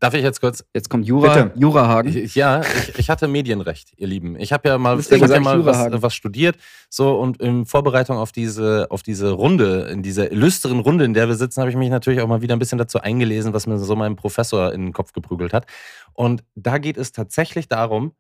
[0.03, 0.65] Darf ich jetzt kurz?
[0.75, 1.61] Jetzt kommt Jura, Bitte.
[1.61, 2.17] Jurahagen.
[2.17, 4.35] Ich, ja, ich, ich hatte Medienrecht, ihr Lieben.
[4.37, 6.57] Ich habe ja mal, ich hab ja mal was, was studiert.
[6.91, 11.29] So, und in Vorbereitung auf diese, auf diese Runde, in dieser illustren Runde, in der
[11.29, 13.79] wir sitzen, habe ich mich natürlich auch mal wieder ein bisschen dazu eingelesen, was mir
[13.79, 15.67] so mein Professor in den Kopf geprügelt hat.
[16.15, 18.11] Und da geht es tatsächlich darum,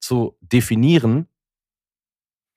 [0.00, 1.28] zu definieren,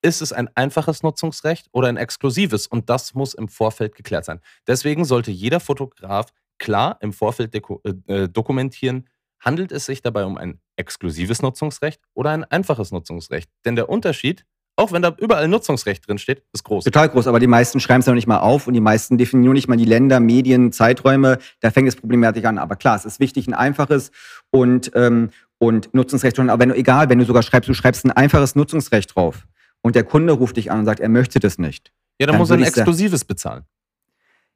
[0.01, 2.65] ist es ein einfaches Nutzungsrecht oder ein exklusives?
[2.65, 4.39] Und das muss im Vorfeld geklärt sein.
[4.65, 7.59] Deswegen sollte jeder Fotograf klar im Vorfeld äh,
[8.07, 13.49] äh, dokumentieren, handelt es sich dabei um ein exklusives Nutzungsrecht oder ein einfaches Nutzungsrecht?
[13.65, 14.45] Denn der Unterschied,
[14.77, 16.85] auch wenn da überall Nutzungsrecht drin steht, ist groß.
[16.85, 19.53] total groß, aber die meisten schreiben es noch nicht mal auf und die meisten definieren
[19.53, 21.39] nicht mal die Länder, Medien, Zeiträume.
[21.59, 22.59] Da fängt es problematisch an.
[22.59, 24.11] Aber klar, es ist wichtig, ein einfaches
[24.51, 26.39] und, ähm, und Nutzungsrecht.
[26.39, 29.47] Aber wenn du, egal, wenn du sogar schreibst, du schreibst ein einfaches Nutzungsrecht drauf
[29.81, 31.91] und der Kunde ruft dich an und sagt, er möchte das nicht.
[32.19, 33.65] Ja, dann Dann muss er ein exklusives bezahlen.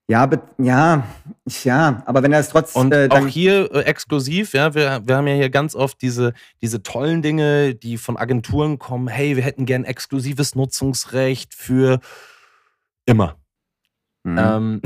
[0.07, 1.03] Ja, ja,
[1.63, 5.15] ja, aber wenn er es trotz Und äh, auch hier äh, exklusiv, ja, wir, wir
[5.15, 9.41] haben ja hier ganz oft diese, diese tollen Dinge, die von Agenturen kommen, hey, wir
[9.41, 11.99] hätten gern exklusives Nutzungsrecht für
[13.07, 13.35] immer.
[14.23, 14.37] Mhm.
[14.37, 14.81] Ähm,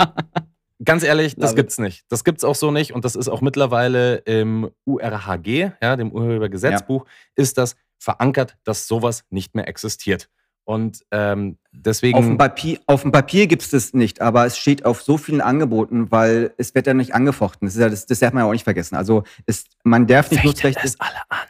[0.84, 2.04] ganz ehrlich, das gibt's nicht.
[2.08, 7.04] Das gibt's auch so nicht und das ist auch mittlerweile im URHG, ja, dem Urhebergesetzbuch,
[7.34, 10.30] ist das verankert, dass sowas nicht mehr existiert.
[10.70, 12.16] Und ähm, deswegen.
[12.16, 15.18] Auf dem Papier, auf dem Papier gibt es das nicht, aber es steht auf so
[15.18, 17.66] vielen Angeboten, weil es wird ja nicht angefochten.
[17.66, 18.94] Das, ist ja, das, das darf man ja auch nicht vergessen.
[18.94, 20.84] Also es, man darf nicht Fechtet Nutzrecht.
[20.84, 21.48] es alle an.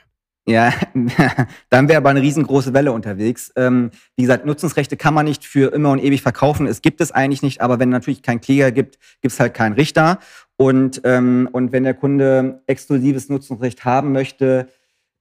[0.48, 0.72] Ja,
[1.68, 3.52] dann wäre aber eine riesengroße Welle unterwegs.
[3.56, 6.66] Ähm, wie gesagt, Nutzungsrechte kann man nicht für immer und ewig verkaufen.
[6.66, 9.74] Es gibt es eigentlich nicht, aber wenn natürlich kein Kläger gibt, gibt es halt keinen
[9.74, 10.18] Richter.
[10.56, 14.68] Und, ähm, und wenn der Kunde exklusives Nutzungsrecht haben möchte,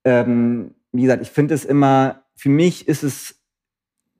[0.06, 3.39] ähm, wie gesagt, ich finde es immer, für mich ist es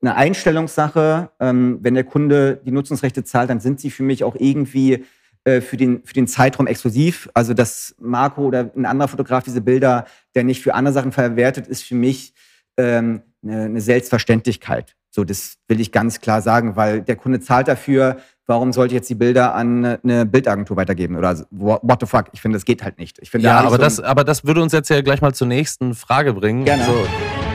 [0.02, 1.30] eine Einstellungssache.
[1.40, 5.04] Ähm, wenn der Kunde die Nutzungsrechte zahlt, dann sind sie für mich auch irgendwie
[5.44, 7.30] äh, für, den, für den Zeitraum exklusiv.
[7.34, 11.66] Also, dass Marco oder ein anderer Fotograf diese Bilder, der nicht für andere Sachen verwertet,
[11.66, 12.34] ist für mich
[12.76, 14.96] ähm, eine, eine Selbstverständlichkeit.
[15.10, 18.18] So, das will ich ganz klar sagen, weil der Kunde zahlt dafür.
[18.50, 21.14] Warum sollte ich jetzt die Bilder an eine Bildagentur weitergeben?
[21.14, 22.24] Oder what the fuck?
[22.32, 23.20] Ich finde, das geht halt nicht.
[23.20, 25.32] Ich finde, Ja, da aber so das, aber das würde uns jetzt ja gleich mal
[25.32, 26.64] zur nächsten Frage bringen.
[26.64, 26.82] Gerne.
[26.82, 26.92] So,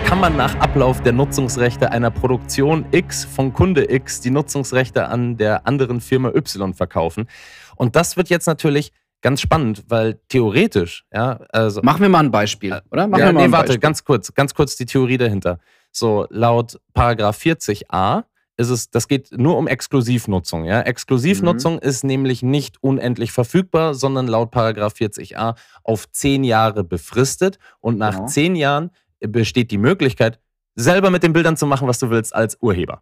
[0.06, 5.36] kann man nach Ablauf der Nutzungsrechte einer Produktion X von Kunde X die Nutzungsrechte an
[5.36, 7.28] der anderen Firma Y verkaufen?
[7.76, 12.32] Und das wird jetzt natürlich ganz spannend, weil theoretisch, ja, also Machen wir mal ein
[12.32, 13.06] Beispiel, oder?
[13.08, 13.82] Machen ja, wir mal nee, ein warte, Beispiel.
[13.82, 15.60] ganz kurz, ganz kurz die Theorie dahinter.
[15.92, 18.24] So, laut Paragraph 40a
[18.58, 20.66] ist es, das geht nur um Exklusivnutzung.
[20.66, 20.82] Ja?
[20.82, 27.60] Exklusivnutzung ist nämlich nicht unendlich verfügbar, sondern laut Paragraph 40a auf zehn Jahre befristet.
[27.80, 28.28] Und nach Genau.
[28.28, 30.40] zehn Jahren besteht die Möglichkeit,
[30.76, 33.02] selber mit den Bildern zu machen, was du willst als Urheber.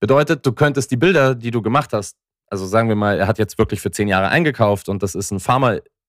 [0.00, 2.16] Bedeutet, du könntest die Bilder, die du gemacht hast,
[2.48, 5.30] also sagen wir mal, er hat jetzt wirklich für zehn Jahre eingekauft und das ist
[5.30, 5.40] ein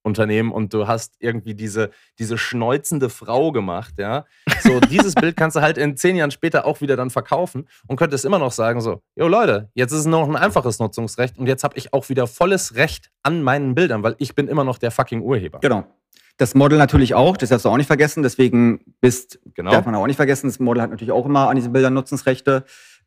[0.06, 1.90] Pharmaunternehmen und du hast irgendwie diese,
[2.20, 4.26] diese schnäuzende Frau gemacht, ja.
[4.62, 7.98] So, dieses Bild kannst du halt in zehn Jahren später auch wieder dann verkaufen und
[7.98, 11.38] könntest immer noch sagen, so, jo Leute, jetzt ist es nur noch ein einfaches Nutzungsrecht
[11.38, 14.64] und jetzt habe ich auch wieder volles Recht an meinen Bildern, weil ich bin immer
[14.64, 15.60] noch der fucking Urheber.
[15.60, 15.86] Genau.
[16.38, 18.22] Das Model natürlich auch, das darfst du auch nicht vergessen.
[18.22, 19.72] Deswegen bist, Genau.
[19.72, 22.66] darf man auch nicht vergessen, das Model hat natürlich auch immer an diesen Bildern Nutzungsrechte.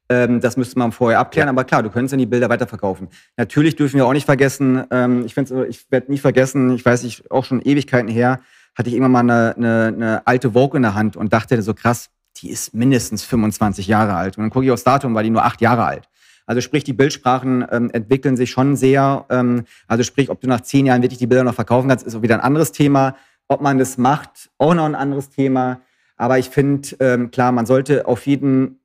[0.09, 3.09] Ähm, das müsste man vorher abklären, aber klar, du könntest dann die Bilder weiterverkaufen.
[3.37, 7.03] Natürlich dürfen wir auch nicht vergessen, ähm, ich, find's, ich werde nie vergessen, ich weiß
[7.03, 8.41] nicht, auch schon Ewigkeiten her,
[8.75, 11.75] hatte ich irgendwann mal eine, eine, eine alte Vogue in der Hand und dachte so
[11.75, 14.39] krass, die ist mindestens 25 Jahre alt.
[14.39, 16.09] Und dann gucke ich aufs Datum, war die nur acht Jahre alt.
[16.47, 19.27] Also sprich, die Bildsprachen ähm, entwickeln sich schon sehr.
[19.29, 22.15] Ähm, also sprich, ob du nach zehn Jahren wirklich die Bilder noch verkaufen kannst, ist
[22.15, 23.17] auch wieder ein anderes Thema.
[23.49, 25.81] Ob man das macht, auch noch ein anderes Thema.
[26.17, 28.81] Aber ich finde, ähm, klar, man sollte auf jeden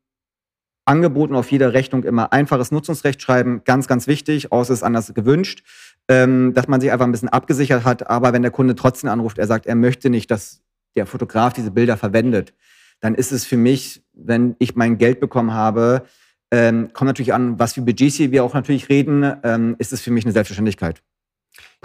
[0.86, 3.62] Angebot und auf jede Rechnung immer einfaches Nutzungsrecht schreiben.
[3.64, 5.64] Ganz, ganz wichtig, außer es ist anders gewünscht.
[6.10, 8.10] Ähm, dass man sich einfach ein bisschen abgesichert hat.
[8.10, 10.62] Aber wenn der Kunde trotzdem anruft, er sagt, er möchte nicht, dass
[10.98, 12.54] der Fotograf diese Bilder verwendet,
[13.00, 16.04] dann ist es für mich, wenn ich mein Geld bekommen habe,
[16.52, 20.12] ähm, kommt natürlich an, was für Budgets wir auch natürlich reden, ähm, ist es für
[20.12, 21.02] mich eine Selbstverständlichkeit.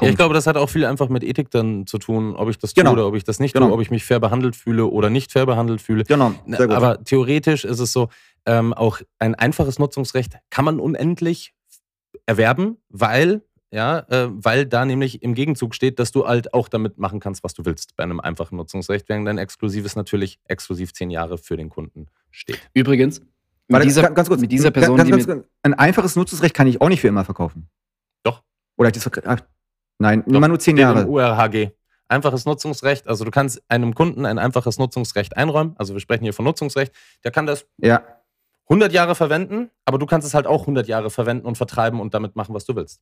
[0.00, 2.58] Ja, ich glaube, das hat auch viel einfach mit Ethik dann zu tun, ob ich
[2.58, 2.90] das Genau.
[2.90, 3.66] tue oder ob ich das nicht Genau.
[3.66, 6.04] tue, ob ich mich fair behandelt fühle oder nicht fair behandelt fühle.
[6.04, 6.76] Genau, sehr gut.
[6.76, 8.08] Aber theoretisch ist es so,
[8.46, 11.52] ähm, auch ein einfaches Nutzungsrecht kann man unendlich
[12.26, 16.98] erwerben, weil, ja, äh, weil da nämlich im Gegenzug steht, dass du halt auch damit
[16.98, 21.10] machen kannst, was du willst bei einem einfachen Nutzungsrecht, während dein exklusives natürlich exklusiv zehn
[21.10, 22.60] Jahre für den Kunden steht.
[22.72, 23.28] Übrigens, mit
[23.68, 26.54] Warte, dieser, ganz, kurz, mit dieser Person, ganz, die ganz, mit, ganz, ein einfaches Nutzungsrecht
[26.54, 27.68] kann ich auch nicht für immer verkaufen.
[28.22, 28.42] Doch.
[28.76, 29.10] Oder ich das
[29.98, 31.02] Nein, Doch, immer nur zehn Jahre.
[31.02, 31.70] Im URHG.
[32.08, 36.32] Einfaches Nutzungsrecht, also du kannst einem Kunden ein einfaches Nutzungsrecht einräumen, also wir sprechen hier
[36.32, 38.02] von Nutzungsrecht, der kann das Ja.
[38.70, 42.14] 100 Jahre verwenden, aber du kannst es halt auch 100 Jahre verwenden und vertreiben und
[42.14, 43.00] damit machen, was du willst.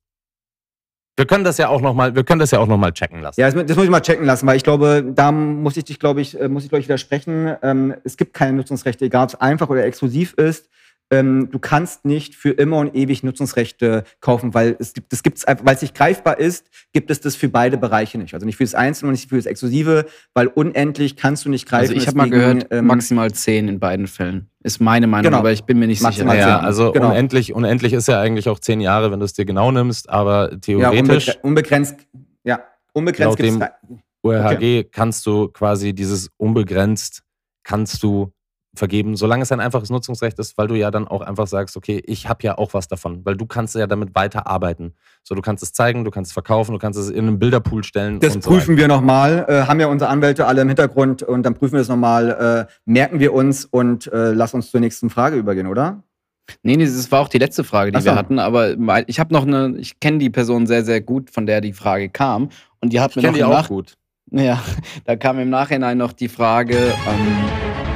[1.17, 3.23] Wir können das ja auch noch mal, wir können das ja auch noch mal checken
[3.23, 3.41] lassen.
[3.41, 5.99] Ja, das, das muss ich mal checken lassen, weil ich glaube, da muss ich dich,
[5.99, 7.57] glaube ich, äh, muss ich, glaube ich, widersprechen.
[7.63, 10.69] Ähm, es gibt keine Nutzungsrechte, egal ob es einfach oder exklusiv ist.
[11.11, 15.45] Ähm, du kannst nicht für immer und ewig Nutzungsrechte kaufen, weil es gibt, das gibt's
[15.45, 18.35] einfach, weil es nicht greifbar ist, gibt es das für beide Bereiche nicht.
[18.35, 21.69] Also nicht für das Einzelne und nicht für das Exklusive, weil unendlich kannst du nicht
[21.69, 21.91] greifen.
[21.91, 24.51] also ich habe mal gehört, ähm, maximal zehn in beiden Fällen.
[24.65, 25.39] Ist meine Meinung, Genau.
[25.39, 26.49] aber ich bin mir nicht Maximal sicher.
[26.49, 26.55] zehn.
[26.57, 27.11] Ja, also Genau.
[27.11, 30.51] unendlich, unendlich ist ja eigentlich auch 10 Jahre, wenn du es dir genau nimmst, aber
[30.53, 31.97] ja, theoretisch, unbegrenzt, unbegrenzt,
[32.43, 32.61] ja,
[32.93, 33.71] unbegrenzt gibt's dem- drei-
[34.25, 37.23] URHG kannst du quasi dieses unbegrenzt,
[37.63, 38.33] kannst du
[38.79, 42.03] vergeben, solange es ein einfaches Nutzungsrecht ist, weil du ja dann auch einfach sagst, okay,
[42.07, 44.95] ich habe ja auch was davon, weil du kannst ja damit weiterarbeiten.
[45.23, 47.85] So, du kannst es zeigen, du kannst es verkaufen, du kannst es in einen Bilderpool
[47.85, 48.21] stellen.
[48.21, 51.43] Das und so prüfen wir nochmal, äh, haben ja unsere Anwälte alle im Hintergrund und
[51.43, 55.11] dann prüfen wir das nochmal, äh, merken wir uns und äh, lass uns zur nächsten
[55.11, 56.03] Frage übergehen, oder?
[56.63, 58.07] Nee, nee, das war auch die letzte Frage, die so.
[58.07, 58.39] wir hatten.
[58.39, 58.75] Aber
[59.09, 62.09] ich habe noch eine, ich kenne die Person sehr, sehr gut, von der die Frage
[62.09, 62.51] kam.
[62.81, 63.97] Und die hat Ich mir noch die auch Nach gut.
[64.31, 64.63] Ja,
[65.05, 67.96] da kam im Nachhinein noch die Frage, ähm,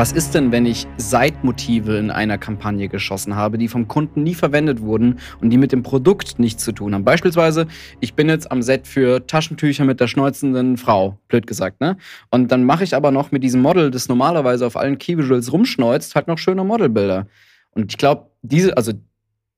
[0.00, 4.34] was ist denn, wenn ich Seitmotive in einer Kampagne geschossen habe, die vom Kunden nie
[4.34, 7.04] verwendet wurden und die mit dem Produkt nichts zu tun haben?
[7.04, 7.66] Beispielsweise,
[8.00, 11.98] ich bin jetzt am Set für Taschentücher mit der schnäuzenden Frau, blöd gesagt, ne?
[12.30, 16.14] Und dann mache ich aber noch mit diesem Model, das normalerweise auf allen Keyvisuals rumschneuzt,
[16.14, 17.26] halt noch schöne Modelbilder.
[17.72, 18.92] Und ich glaube, diese, also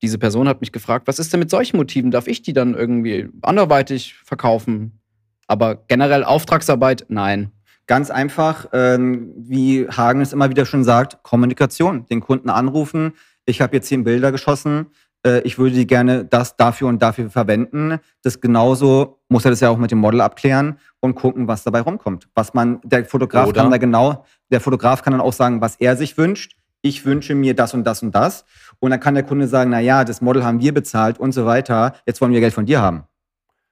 [0.02, 2.10] diese Person hat mich gefragt, was ist denn mit solchen Motiven?
[2.10, 4.98] Darf ich die dann irgendwie anderweitig verkaufen?
[5.46, 7.52] Aber generell Auftragsarbeit, nein.
[7.92, 12.06] Ganz einfach, ähm, wie Hagen es immer wieder schon sagt, Kommunikation.
[12.06, 13.12] Den Kunden anrufen,
[13.44, 14.86] ich habe jetzt zehn Bilder geschossen,
[15.26, 17.98] äh, ich würde die gerne das dafür und dafür verwenden.
[18.22, 21.82] Das genauso muss er das ja auch mit dem Model abklären und gucken, was dabei
[21.82, 22.30] rumkommt.
[22.34, 25.76] Was man, der Fotograf Oder- kann da genau, der Fotograf kann dann auch sagen, was
[25.76, 26.56] er sich wünscht.
[26.80, 28.46] Ich wünsche mir das und das und das.
[28.78, 31.44] Und dann kann der Kunde sagen, na ja, das Model haben wir bezahlt und so
[31.44, 31.92] weiter.
[32.06, 33.04] Jetzt wollen wir Geld von dir haben.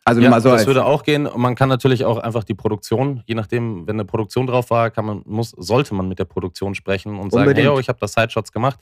[0.05, 1.27] Also Ja, mal so das würde auch gehen.
[1.27, 4.91] Und man kann natürlich auch einfach die Produktion, je nachdem, wenn eine Produktion drauf war,
[4.91, 7.67] kann man, muss, sollte man mit der Produktion sprechen und sagen, Unbedingt.
[7.67, 8.79] hey, yo, ich habe das Sideshots gemacht.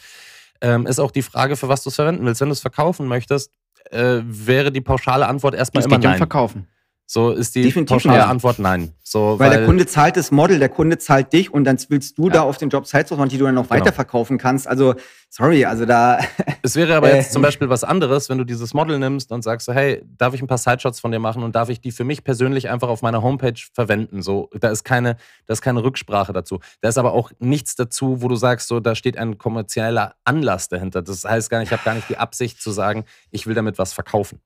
[0.61, 2.41] Ähm, ist auch die Frage, für was du es verwenden willst.
[2.41, 3.53] Wenn du es verkaufen möchtest,
[3.91, 6.19] äh, wäre die pauschale Antwort erstmal Es immer geht ja um nein.
[6.19, 6.69] Verkaufen.
[7.11, 8.27] So ist die pauschale.
[8.27, 8.93] Antwort nein.
[9.03, 12.29] So, Weil, der Kunde zahlt das Model, der Kunde zahlt dich und dann willst du
[12.29, 13.81] da auf den Job Sites machen, die du dann noch Genau.
[13.81, 14.69] weiterverkaufen kannst.
[14.69, 14.95] Also,
[15.31, 16.19] sorry, also da.
[16.63, 17.17] Es wäre aber Äh.
[17.17, 20.35] jetzt zum Beispiel was anderes, wenn du dieses Model nimmst und sagst so, hey, darf
[20.35, 22.89] ich ein paar Sideshots von dir machen und darf ich die für mich persönlich einfach
[22.91, 24.21] auf meiner Homepage verwenden?
[24.21, 26.59] So, da ist keine, da ist keine Rücksprache dazu.
[26.83, 30.69] Da ist aber auch nichts dazu, wo du sagst, so, da steht ein kommerzieller Anlass
[30.69, 31.01] dahinter.
[31.01, 33.79] Das heißt gar nicht, ich habe gar nicht die Absicht zu sagen, ich will damit
[33.79, 34.41] was verkaufen.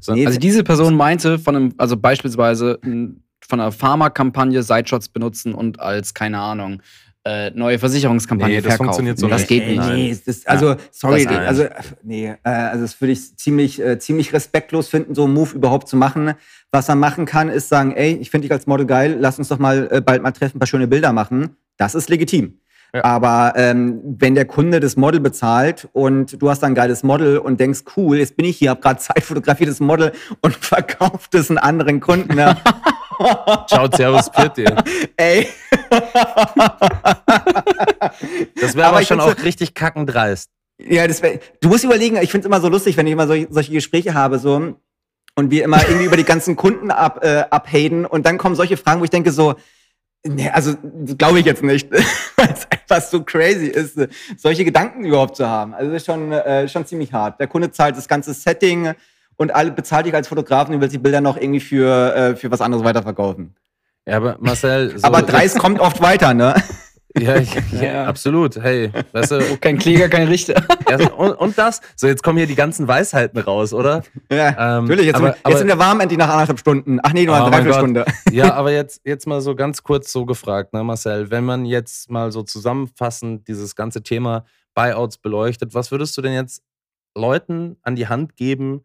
[0.00, 5.54] Sondern- Nee, Also diese Person meinte von einem, also beispielsweise von einer Pharmakampagne Sideshots benutzen
[5.54, 6.82] und als, keine Ahnung,
[7.24, 8.86] äh, neue Versicherungskampagne Nee, das verkaufen.
[8.86, 9.48] funktioniert so das nicht.
[9.48, 9.88] geht Ey, nicht.
[9.90, 11.64] Nee, das, also, sorry, das- also,
[12.02, 15.88] nee, äh, also das würde ich ziemlich, äh, ziemlich respektlos finden, so einen Move überhaupt
[15.88, 16.32] zu machen.
[16.70, 19.48] Was er machen kann, ist sagen, ey, ich finde dich als Model geil, lass uns
[19.48, 21.56] doch mal äh, bald mal treffen, ein paar schöne Bilder machen.
[21.76, 22.60] Das ist legitim.
[22.94, 23.04] Ja.
[23.04, 27.38] Aber ähm, wenn der Kunde das Model bezahlt und du hast dann ein geiles Model
[27.38, 31.34] und denkst, cool, jetzt bin ich hier, hab gerade Zeit, fotografiere das Model und verkauft
[31.34, 32.34] es einen anderen Kunden.
[32.34, 32.56] Ne?
[33.66, 34.76] Ciao, servus, pfiat dir.
[35.16, 35.48] Ey,
[38.60, 40.50] Das wäre Aber aber schon auch richtig kackendreist.
[40.80, 43.26] Ja, das wär, du musst überlegen, ich finde es immer so lustig, wenn ich immer
[43.26, 44.76] solche, solche Gespräche habe, so
[45.34, 48.76] und wir immer irgendwie über die ganzen Kunden ab, äh, abhaten und dann kommen solche
[48.76, 49.54] Fragen, wo ich denke so,
[50.28, 50.74] nee, also
[51.16, 51.90] glaube ich jetzt nicht,
[52.36, 53.98] weil es einfach so crazy ist,
[54.36, 55.74] solche Gedanken überhaupt zu haben.
[55.74, 57.40] Also das ist schon, äh, schon ziemlich hart.
[57.40, 58.92] Der Kunde zahlt das ganze Setting
[59.36, 62.50] und alle bezahlt dich als Fotografen und will die Bilder noch irgendwie für, äh, für
[62.50, 63.54] was anderes weiterverkaufen.
[64.06, 64.98] Ja, aber Marcel.
[64.98, 66.54] So, Aber Dreis kommt oft weiter, ne?
[67.16, 68.04] Ja, ich, ja, Ja.
[68.06, 68.56] absolut.
[68.56, 70.62] Hey, weißt du, Kein Kläger, kein Richter.
[70.88, 71.80] erst, und, und das.
[71.96, 74.02] So, jetzt kommen hier die ganzen Weisheiten raus, oder?
[74.30, 75.06] Ja, Ähm, natürlich.
[75.06, 76.98] Jetzt, aber- sind, aber- jetzt sind wir warm endlich nach anderthalb Stunden.
[77.02, 78.04] Ach nee, nur Oh eine Dreiviertelstunde.
[78.32, 82.10] Ja, aber jetzt, jetzt mal so ganz kurz so gefragt, ne, Marcel, wenn man jetzt
[82.10, 84.44] mal so zusammenfassend dieses ganze Thema
[84.74, 86.62] Buyouts beleuchtet, was würdest du denn jetzt
[87.16, 88.82] Leuten an die Hand geben,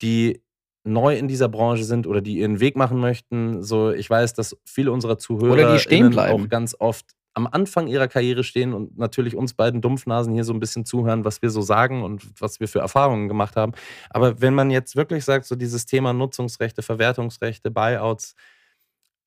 [0.00, 0.42] die
[0.84, 3.62] neu in dieser Branche sind oder die ihren Weg machen möchten?
[3.62, 6.44] So, ich weiß, dass viele unserer Zuhörer Oder die stehen bleiben.
[6.44, 10.52] auch ganz oft am Anfang ihrer Karriere stehen und natürlich uns beiden Dumpfnasen hier so
[10.52, 13.72] ein bisschen zuhören, was wir so sagen und was wir für Erfahrungen gemacht haben.
[14.10, 18.36] Aber wenn man jetzt wirklich sagt, so dieses Thema Nutzungsrechte, Verwertungsrechte, Buyouts,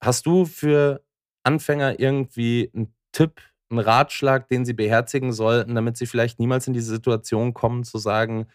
[0.02, 1.04] hast du für
[1.44, 6.74] Anfänger irgendwie einen Tipp, einen Ratschlag, den sie beherzigen sollten, damit sie vielleicht niemals in
[6.74, 8.48] diese Situation kommen, zu sagen,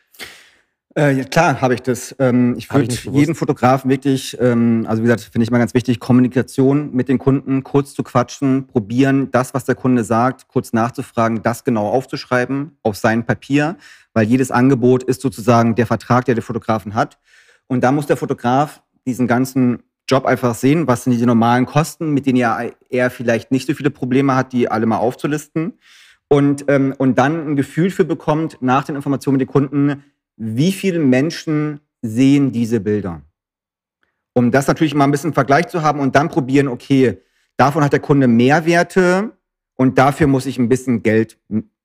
[0.94, 2.14] Äh, ja, klar, habe ich das.
[2.18, 6.00] Ähm, ich würde jeden Fotografen wirklich, ähm, also wie gesagt, finde ich mal ganz wichtig,
[6.00, 11.42] Kommunikation mit den Kunden, kurz zu quatschen, probieren, das, was der Kunde sagt, kurz nachzufragen,
[11.42, 13.76] das genau aufzuschreiben auf sein Papier,
[14.12, 17.18] weil jedes Angebot ist sozusagen der Vertrag, der der Fotografen hat.
[17.68, 22.12] Und da muss der Fotograf diesen ganzen Job einfach sehen, was sind die normalen Kosten,
[22.12, 25.78] mit denen er, er vielleicht nicht so viele Probleme hat, die alle mal aufzulisten.
[26.28, 30.02] Und, ähm, und dann ein Gefühl für bekommt, nach den Informationen mit den Kunden,
[30.36, 33.22] wie viele Menschen sehen diese Bilder?
[34.34, 37.18] Um das natürlich mal ein bisschen im Vergleich zu haben und dann probieren, okay,
[37.56, 39.32] davon hat der Kunde Mehrwerte
[39.76, 41.38] und dafür muss ich ein bisschen Geld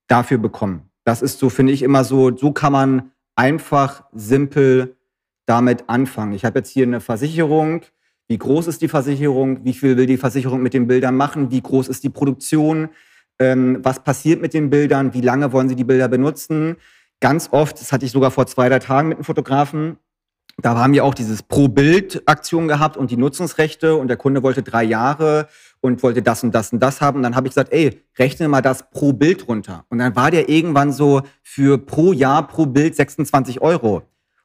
[0.07, 0.89] dafür bekommen.
[1.03, 4.97] Das ist so, finde ich, immer so, so kann man einfach, simpel
[5.45, 6.33] damit anfangen.
[6.33, 7.81] Ich habe jetzt hier eine Versicherung.
[8.27, 9.63] Wie groß ist die Versicherung?
[9.63, 11.49] Wie viel will die Versicherung mit den Bildern machen?
[11.49, 12.89] Wie groß ist die Produktion?
[13.39, 15.13] Ähm, was passiert mit den Bildern?
[15.13, 16.75] Wie lange wollen sie die Bilder benutzen?
[17.19, 19.97] Ganz oft, das hatte ich sogar vor zwei, drei Tagen mit einem Fotografen,
[20.59, 24.83] da haben wir auch dieses Pro-Bild-Aktion gehabt und die Nutzungsrechte und der Kunde wollte drei
[24.83, 25.47] Jahre
[25.81, 27.17] und wollte das und das und das haben.
[27.17, 29.85] Und dann habe ich gesagt, ey, rechne mal das pro Bild runter.
[29.89, 34.01] Und dann war der irgendwann so für pro Jahr pro Bild 26 Euro.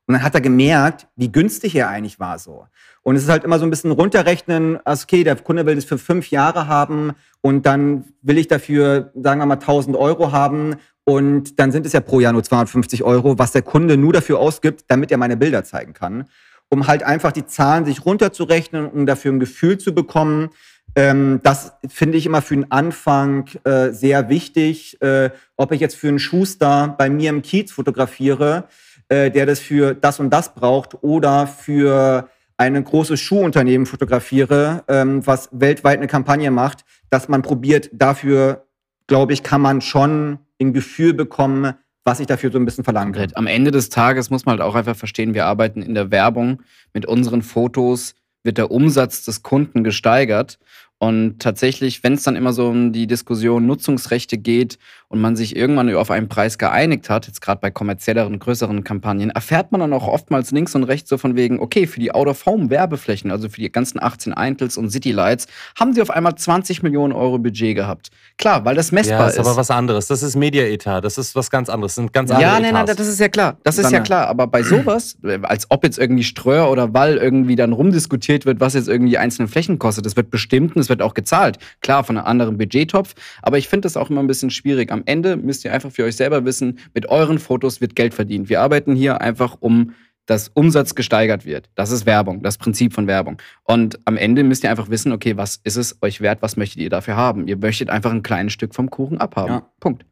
[0.06, 2.66] Und dann hat er gemerkt, wie günstig er eigentlich war so.
[3.02, 5.84] Und es ist halt immer so ein bisschen runterrechnen, also okay, der Kunde will das
[5.86, 10.76] für fünf Jahre haben und dann will ich dafür, sagen wir mal, 1000 Euro haben
[11.04, 14.38] und dann sind es ja pro Jahr nur 250 Euro, was der Kunde nur dafür
[14.38, 16.26] ausgibt, damit er meine Bilder zeigen kann.
[16.68, 20.50] Um halt einfach die Zahlen sich runterzurechnen, um dafür ein Gefühl zu bekommen.
[20.94, 25.00] Ähm, das finde ich immer für den Anfang äh, sehr wichtig.
[25.02, 28.64] Äh, ob ich jetzt für einen Schuster bei mir im Kiez fotografiere,
[29.08, 35.26] äh, der das für das und das braucht oder für ein großes Schuhunternehmen fotografiere, ähm,
[35.26, 38.66] was weltweit eine Kampagne macht, dass man probiert, dafür,
[39.08, 43.12] glaube ich, kann man schon ein Gefühl bekommen, was ich dafür so ein bisschen verlangen
[43.12, 43.30] kann.
[43.34, 46.62] Am Ende des Tages muss man halt auch einfach verstehen, wir arbeiten in der Werbung.
[46.92, 50.58] Mit unseren Fotos wird der Umsatz des Kunden gesteigert.
[50.98, 54.78] Und tatsächlich, wenn es dann immer so um die Diskussion Nutzungsrechte geht
[55.12, 59.30] und man sich irgendwann auf einen Preis geeinigt hat, jetzt gerade bei kommerzielleren, größeren Kampagnen,
[59.30, 63.30] erfährt man dann auch oftmals links und rechts so von wegen, okay, für die Out-of-Home-Werbeflächen,
[63.30, 65.46] also für die ganzen 18 Eintels und Citylights,
[65.78, 68.10] haben sie auf einmal 20 Millionen Euro Budget gehabt.
[68.38, 69.34] Klar, weil das messbar Ja, ist.
[69.34, 70.06] ist aber was anderes.
[70.06, 71.02] Das ist Media-Etat.
[71.02, 71.92] Das ist was ganz anderes.
[71.92, 73.58] Das sind ganz andere Ja, nein, nein, das ist ja klar.
[73.64, 74.26] Das ist Dann, ja klar.
[74.28, 78.74] Aber bei sowas, als ob jetzt irgendwie Ströer oder Wall irgendwie dann rumdiskutiert wird, was
[78.74, 81.58] jetzt irgendwie die einzelnen Flächen kostet, das wird bestimmt und es wird auch gezahlt.
[81.82, 83.14] Klar, von einem anderen Budgettopf.
[83.42, 84.90] Aber ich finde das auch immer ein bisschen schwierig.
[84.90, 88.48] Am Ende müsst ihr einfach für euch selber wissen, mit euren Fotos wird Geld verdient.
[88.48, 89.94] Wir arbeiten hier einfach um
[90.26, 91.68] dass Umsatz gesteigert wird.
[91.74, 93.40] Das ist Werbung, das Prinzip von Werbung.
[93.64, 96.80] Und am Ende müsst ihr einfach wissen, okay, was ist es euch wert, was möchtet
[96.80, 97.48] ihr dafür haben?
[97.48, 99.52] Ihr möchtet einfach ein kleines Stück vom Kuchen abhaben.
[99.52, 99.68] Ja.
[99.80, 100.04] Punkt.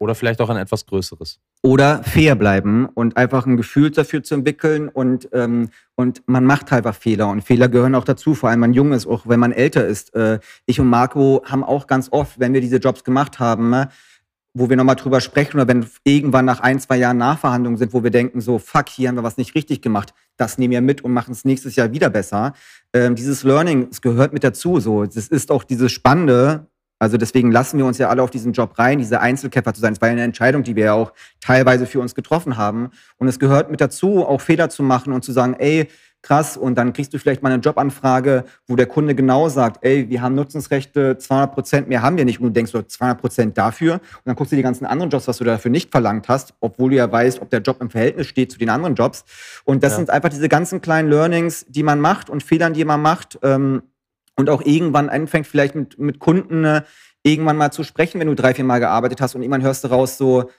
[0.00, 1.38] Oder vielleicht auch ein etwas größeres.
[1.62, 6.72] oder fair bleiben und einfach ein Gefühl dafür zu entwickeln und, ähm, und man macht
[6.72, 9.38] einfach Fehler und Fehler gehören auch dazu, vor allem wenn man jung ist, auch wenn
[9.38, 10.14] man älter ist.
[10.14, 13.86] Äh, ich und Marco haben auch ganz oft, wenn wir diese Jobs gemacht haben, äh,
[14.54, 18.02] wo wir nochmal drüber sprechen oder wenn irgendwann nach ein, zwei Jahren Nachverhandlungen sind, wo
[18.02, 21.02] wir denken, so, fuck, hier haben wir was nicht richtig gemacht, das nehmen wir mit
[21.02, 22.54] und machen es nächstes Jahr wieder besser.
[22.92, 25.04] Ähm, dieses Learning, es gehört mit dazu, so.
[25.04, 26.66] Das ist auch dieses Spannende,
[27.00, 29.94] also deswegen lassen wir uns ja alle auf diesen Job rein, diese Einzelkämpfer zu sein.
[29.94, 32.90] Es war ja eine Entscheidung, die wir ja auch teilweise für uns getroffen haben.
[33.16, 35.88] Und es gehört mit dazu, auch Fehler zu machen und zu sagen, ey,
[36.22, 40.10] krass, und dann kriegst du vielleicht mal eine Jobanfrage, wo der Kunde genau sagt, ey,
[40.10, 42.38] wir haben Nutzungsrechte, 200 Prozent mehr haben wir nicht.
[42.40, 43.94] Und du denkst, so 200 Prozent dafür.
[43.94, 46.90] Und dann guckst du die ganzen anderen Jobs, was du dafür nicht verlangt hast, obwohl
[46.90, 49.24] du ja weißt, ob der Job im Verhältnis steht zu den anderen Jobs.
[49.64, 49.96] Und das Ja.
[49.96, 53.38] sind einfach diese ganzen kleinen Learnings, die man macht und Fehlern, die man macht.
[53.42, 53.80] Ähm,
[54.40, 56.82] und auch irgendwann anfängt vielleicht mit, mit Kunden äh,
[57.22, 59.88] irgendwann mal zu sprechen, wenn du drei, vier Mal gearbeitet hast und irgendwann hörst du
[59.88, 60.50] raus so,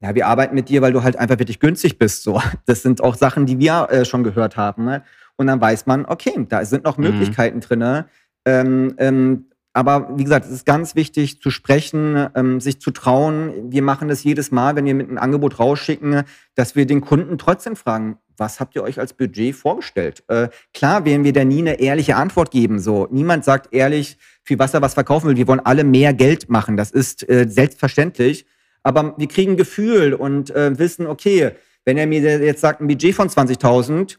[0.00, 2.24] ja, wir arbeiten mit dir, weil du halt einfach wirklich günstig bist.
[2.24, 4.84] So, das sind auch Sachen, die wir äh, schon gehört haben.
[4.84, 5.02] Ne?
[5.36, 7.04] Und dann weiß man, okay, da sind noch Mhm.
[7.04, 8.04] Möglichkeiten drin.
[8.44, 13.70] Ähm, ähm, aber wie gesagt, es ist ganz wichtig zu sprechen, ähm, sich zu trauen.
[13.72, 17.38] Wir machen das jedes Mal, wenn wir mit einem Angebot rausschicken, dass wir den Kunden
[17.38, 20.24] trotzdem fragen, was habt ihr euch als Budget vorgestellt?
[20.26, 22.80] Äh, klar werden wir da nie eine ehrliche Antwort geben.
[22.80, 25.36] So, niemand sagt ehrlich, für was er was verkaufen will.
[25.36, 26.76] Wir wollen alle mehr Geld machen.
[26.76, 28.44] Das ist äh, selbstverständlich.
[28.82, 31.52] Aber wir kriegen Gefühl und äh, wissen, okay,
[31.84, 34.16] wenn er mir jetzt sagt, ein Budget von 20.000,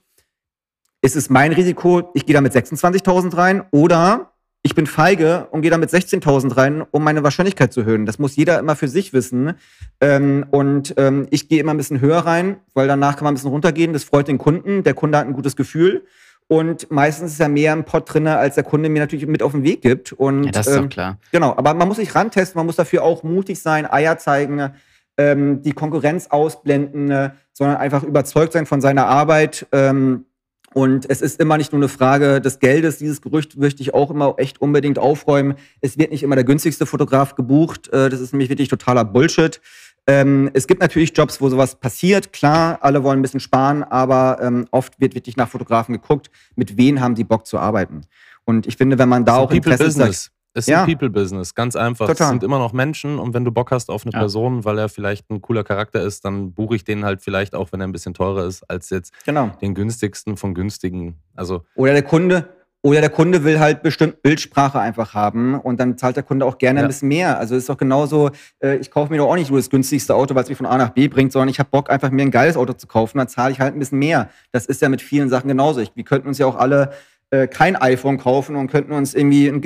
[1.01, 4.32] ist es mein Risiko, ich gehe da mit 26.000 rein oder
[4.65, 8.05] ich bin feige und gehe da mit 16.000 rein, um meine Wahrscheinlichkeit zu erhöhen.
[8.05, 9.55] Das muss jeder immer für sich wissen.
[9.99, 13.35] Ähm, und ähm, ich gehe immer ein bisschen höher rein, weil danach kann man ein
[13.35, 13.91] bisschen runtergehen.
[13.91, 14.83] Das freut den Kunden.
[14.83, 16.05] Der Kunde hat ein gutes Gefühl.
[16.47, 19.51] Und meistens ist ja mehr im Pot drin, als der Kunde mir natürlich mit auf
[19.51, 20.13] den Weg gibt.
[20.13, 21.17] Und, Ja, das ist ähm, doch klar.
[21.33, 24.71] Genau, aber man muss sich rantesten, man muss dafür auch mutig sein, Eier zeigen,
[25.17, 29.67] ähm, die Konkurrenz ausblenden, äh, sondern einfach überzeugt sein von seiner Arbeit.
[29.73, 30.25] Ähm,
[30.73, 32.97] und es ist immer nicht nur eine Frage des Geldes.
[32.97, 35.55] Dieses Gerücht möchte ich auch immer echt unbedingt aufräumen.
[35.81, 37.89] Es wird nicht immer der günstigste Fotograf gebucht.
[37.93, 39.61] Äh, das ist nämlich wirklich totaler Bullshit.
[40.05, 42.33] Ähm, es gibt natürlich Jobs, wo sowas passiert.
[42.33, 46.77] Klar, alle wollen ein bisschen sparen, aber ähm, oft wird wirklich nach Fotografen geguckt, mit
[46.77, 48.01] wem haben die Bock zu arbeiten.
[48.43, 50.31] Und ich finde, wenn man da ist auch People Interesse Business.
[50.55, 50.83] Es ist Ja.
[50.83, 52.07] ein People Business, ganz einfach.
[52.07, 52.25] Total.
[52.27, 54.19] Es sind immer noch Menschen und wenn du Bock hast auf eine Ja.
[54.19, 57.71] Person, weil er vielleicht ein cooler Charakter ist, dann buche ich den halt vielleicht auch,
[57.71, 59.51] wenn er ein bisschen teurer ist, als jetzt Genau.
[59.61, 61.15] den günstigsten von günstigen.
[61.35, 62.49] Also Oder der Kunde,
[62.85, 66.57] oder der Kunde will halt bestimmt Bildsprache einfach haben und dann zahlt der Kunde auch
[66.57, 66.85] gerne Ja.
[66.85, 67.39] ein bisschen mehr.
[67.39, 68.29] Also ist doch genauso,
[68.59, 70.67] äh, ich kaufe mir doch auch nicht nur das günstigste Auto, weil es mich von
[70.67, 73.17] A nach B bringt, sondern ich habe Bock, einfach mir ein geiles Auto zu kaufen,
[73.17, 74.29] dann zahle ich halt ein bisschen mehr.
[74.51, 75.81] Das ist ja mit vielen Sachen genauso.
[75.95, 76.91] Wir könnten uns ja auch alle
[77.33, 79.61] äh, kein iPhone kaufen und könnten uns irgendwie ein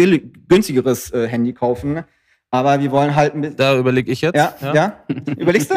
[0.48, 2.04] günstigeres äh, Handy kaufen.
[2.50, 3.58] Aber wir wollen halt ein bisschen.
[3.58, 4.38] da überlege ich jetzt.
[4.38, 5.04] Ja, ja,
[5.38, 5.76] Überlegst du?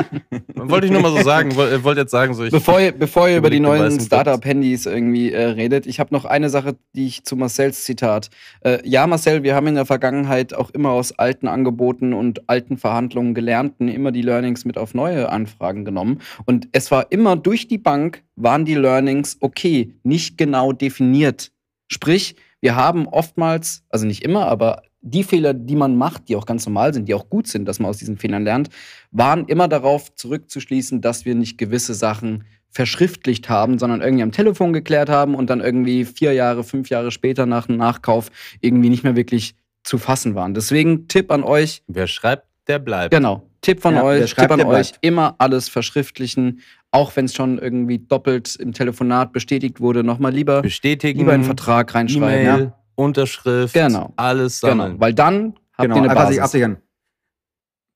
[0.55, 1.57] Wollte ich nur mal so sagen.
[1.57, 2.53] Woll- Wollte jetzt sagen, so ich.
[2.53, 6.49] Bevor ihr, bevor ihr über die neuen Startup-Handys irgendwie äh, redet, ich habe noch eine
[6.49, 8.30] Sache, die ich zu Marcells Zitat.
[8.61, 12.78] Äh, ja, Marcel, wir haben in der Vergangenheit auch immer aus alten Angeboten und alten
[12.78, 16.20] Verhandlungen gelernten, immer die Learnings mit auf neue Anfragen genommen.
[16.47, 21.51] Und es war immer durch die Bank, waren die Learnings okay, nicht genau definiert.
[21.91, 26.45] Sprich, wir haben oftmals, also nicht immer, aber die Fehler, die man macht, die auch
[26.47, 28.68] ganz normal sind, die auch gut sind, dass man aus diesen Fehlern lernt,
[29.11, 34.72] waren immer darauf zurückzuschließen, dass wir nicht gewisse Sachen verschriftlicht haben, sondern irgendwie am Telefon
[34.72, 38.30] geklärt haben und dann irgendwie vier Jahre, fünf Jahre später nach einem Nachkauf
[38.61, 40.55] irgendwie nicht mehr wirklich zu fassen waren.
[40.55, 43.12] Deswegen Tipp an euch, Wer schreibt, der bleibt.
[43.12, 44.99] genau, Tipp von Ja, euch, Tipp an euch, bleibt.
[45.01, 46.61] immer alles verschriftlichen,
[46.93, 51.45] auch wenn es schon irgendwie doppelt im Telefonat bestätigt wurde, nochmal lieber, Bestätigen, lieber einen
[51.45, 52.28] Vertrag reinschreiben.
[52.47, 52.76] E-Mail, Ja.
[52.97, 54.12] Unterschrift, Genau.
[54.16, 54.91] alles sammeln.
[54.93, 56.43] Genau, weil dann habt Genau, ihr eine einfach sich Basis.
[56.43, 56.76] absichern.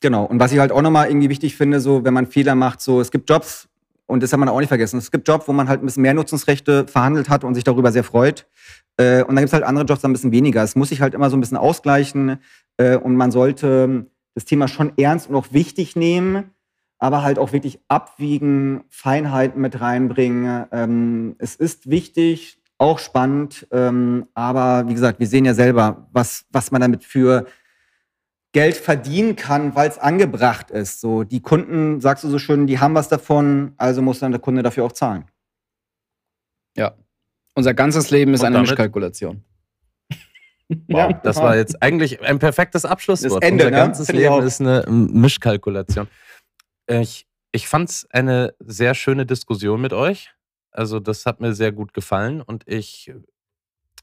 [0.00, 0.24] Genau.
[0.24, 3.00] Und was ich halt auch nochmal irgendwie wichtig finde, so, wenn man Fehler macht, so,
[3.00, 3.68] es gibt Jobs,
[4.06, 6.02] und das hat man auch nicht vergessen, es gibt Jobs, wo man halt ein bisschen
[6.02, 8.46] mehr Nutzungsrechte verhandelt hat und sich darüber sehr freut.
[8.98, 10.62] Äh, und dann gibt es halt andere Jobs, die ein bisschen weniger.
[10.62, 12.38] Es muss sich halt immer so ein bisschen ausgleichen.
[12.76, 16.50] Äh, und man sollte das Thema schon ernst und auch wichtig nehmen,
[16.98, 20.66] aber halt auch wirklich abwiegen, Feinheiten mit reinbringen.
[20.72, 26.44] Ähm, es ist wichtig, auch spannend, ähm, aber wie gesagt, wir sehen ja selber, was,
[26.50, 27.46] was man damit für
[28.52, 31.00] Geld verdienen kann, weil es angebracht ist.
[31.00, 34.40] So, die Kunden, sagst du so schön, die haben was davon, also muss dann der
[34.40, 35.24] Kunde dafür auch zahlen.
[36.76, 36.94] Ja.
[37.54, 39.44] Unser ganzes Leben ist Und eine damit- Mischkalkulation.
[40.88, 41.12] Wow, Ja.
[41.12, 43.42] das war jetzt eigentlich ein perfektes Abschlusswort.
[43.42, 43.76] Das Ende, Unser ne?
[43.84, 46.08] ganzes ich Leben ist eine Mischkalkulation.
[46.86, 50.30] Ich, ich fand es eine sehr schöne Diskussion mit euch.
[50.70, 53.12] Also, das hat mir sehr gut gefallen und ich,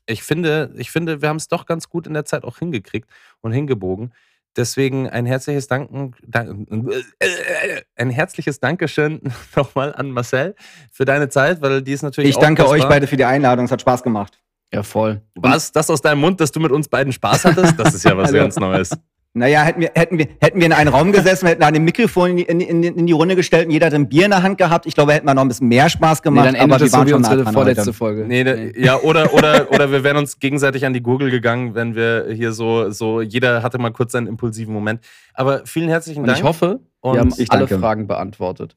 [0.05, 3.09] ich, finde, ich finde, wir haben es doch ganz gut in der Zeit auch hingekriegt
[3.41, 4.13] und hingebogen.
[4.55, 6.67] Deswegen ein herzliches Danken, Dank,
[7.95, 9.21] ein herzliches Dankeschön
[9.55, 10.55] nochmal an Marcel
[10.91, 13.65] für deine Zeit, weil die ist natürlich Ich auch danke euch beide für die Einladung,
[13.65, 14.41] es hat Spaß gemacht.
[14.73, 15.21] Ja, voll.
[15.35, 15.71] Was?
[15.71, 17.77] Das aus deinem Mund, dass du mit uns beiden Spaß hattest?
[17.77, 18.97] Das ist ja was Also- ganz Neues.
[19.33, 22.31] Naja, hätten wir, hätten wir, hätten wir in einen Raum gesessen, wir hätten ein Mikrofon
[22.31, 24.43] in die, in, in, in die Runde gestellt und jeder hat ein Bier in der
[24.43, 24.85] Hand gehabt.
[24.85, 26.79] Ich glaube, hätten wir noch ein bisschen mehr Spaß Nee, gemacht, dann endet aber wir
[26.79, 27.93] das so waren wie schon unsere vorletzte heute.
[27.93, 28.25] Folge.
[28.27, 31.95] Nee, da, ja, oder, oder, oder wir wären uns gegenseitig an die Gurgel gegangen, wenn
[31.95, 34.99] wir hier so, so, jeder hatte mal kurz seinen impulsiven Moment.
[35.33, 36.39] Aber vielen herzlichen Und Dank.
[36.39, 37.69] ich hoffe, Und wir haben ich alle.
[37.69, 38.75] Fragen beantwortet.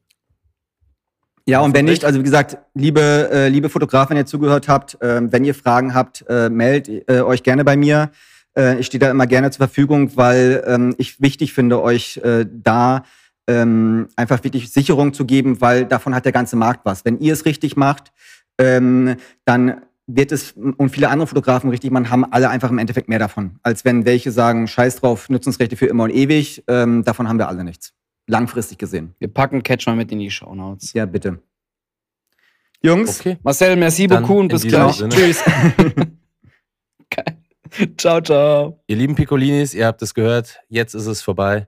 [1.47, 3.01] Ja, und wenn nicht, also wie gesagt, liebe,
[3.31, 7.21] äh, liebe Fotografen, wenn ihr zugehört habt, äh, wenn ihr Fragen habt, äh, meldet äh,
[7.21, 8.11] euch gerne bei mir.
[8.57, 12.47] Äh, ich stehe da immer gerne zur Verfügung, weil ähm, ich wichtig finde, euch äh,
[12.51, 13.05] da
[13.47, 17.05] ähm, einfach wirklich Sicherung zu geben, weil davon hat der ganze Markt was.
[17.05, 18.13] Wenn ihr es richtig macht,
[18.59, 23.09] ähm, dann wird es und viele andere Fotografen richtig machen, haben alle einfach im Endeffekt
[23.09, 26.63] mehr davon, als wenn welche sagen, scheiß drauf, Nutzungsrechte für immer und ewig.
[26.69, 27.93] Ähm, davon haben wir alle nichts.
[28.27, 29.15] Langfristig gesehen.
[29.19, 30.93] Wir packen Catch mal mit in die Shownotes.
[30.93, 31.41] Ja, bitte.
[32.83, 33.39] Jungs, Okay.
[33.43, 34.97] Marcel, merci Dann beaucoup und bis gleich.
[34.97, 35.15] Sinne.
[35.15, 35.43] Tschüss.
[37.99, 38.81] Ciao, ciao.
[38.87, 41.67] Ihr lieben Piccolinis, ihr habt es gehört, jetzt ist es vorbei.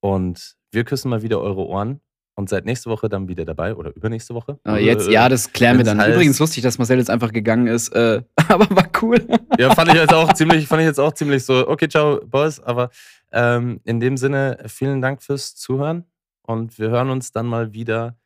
[0.00, 2.00] Und wir küssen mal wieder eure Ohren
[2.36, 4.58] und seid nächste Woche dann wieder dabei oder übernächste Woche.
[4.64, 6.00] Aber jetzt, Äh, ja, das klären wir dann.
[6.00, 9.26] heißt- Übrigens lustig, dass Marcel jetzt einfach gegangen ist, äh, aber war cool.
[9.58, 12.60] Ja, fand ich jetzt auch ziemlich, fand ich jetzt auch ziemlich so, okay, ciao, Boys.
[12.60, 12.90] Aber
[13.32, 16.04] ähm, in dem Sinne, vielen Dank fürs Zuhören
[16.46, 18.16] und wir hören uns dann mal wieder,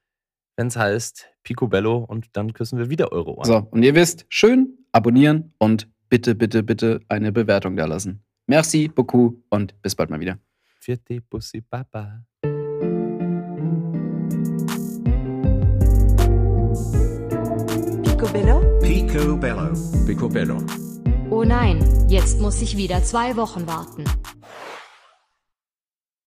[0.57, 3.45] wenn es heißt Picobello und dann küssen wir wieder eure Ohren.
[3.47, 8.23] So, und ihr wisst, schön abonnieren und bitte, bitte, bitte eine Bewertung da lassen.
[8.47, 10.39] Merci beaucoup und bis bald mal wieder.
[10.81, 12.25] Vierte Bussi Baba.
[18.03, 18.79] Picobello?
[18.81, 19.73] Picobello.
[20.07, 20.63] Picobello.
[21.31, 24.05] Oh nein, jetzt muss ich wieder zwei Wochen warten.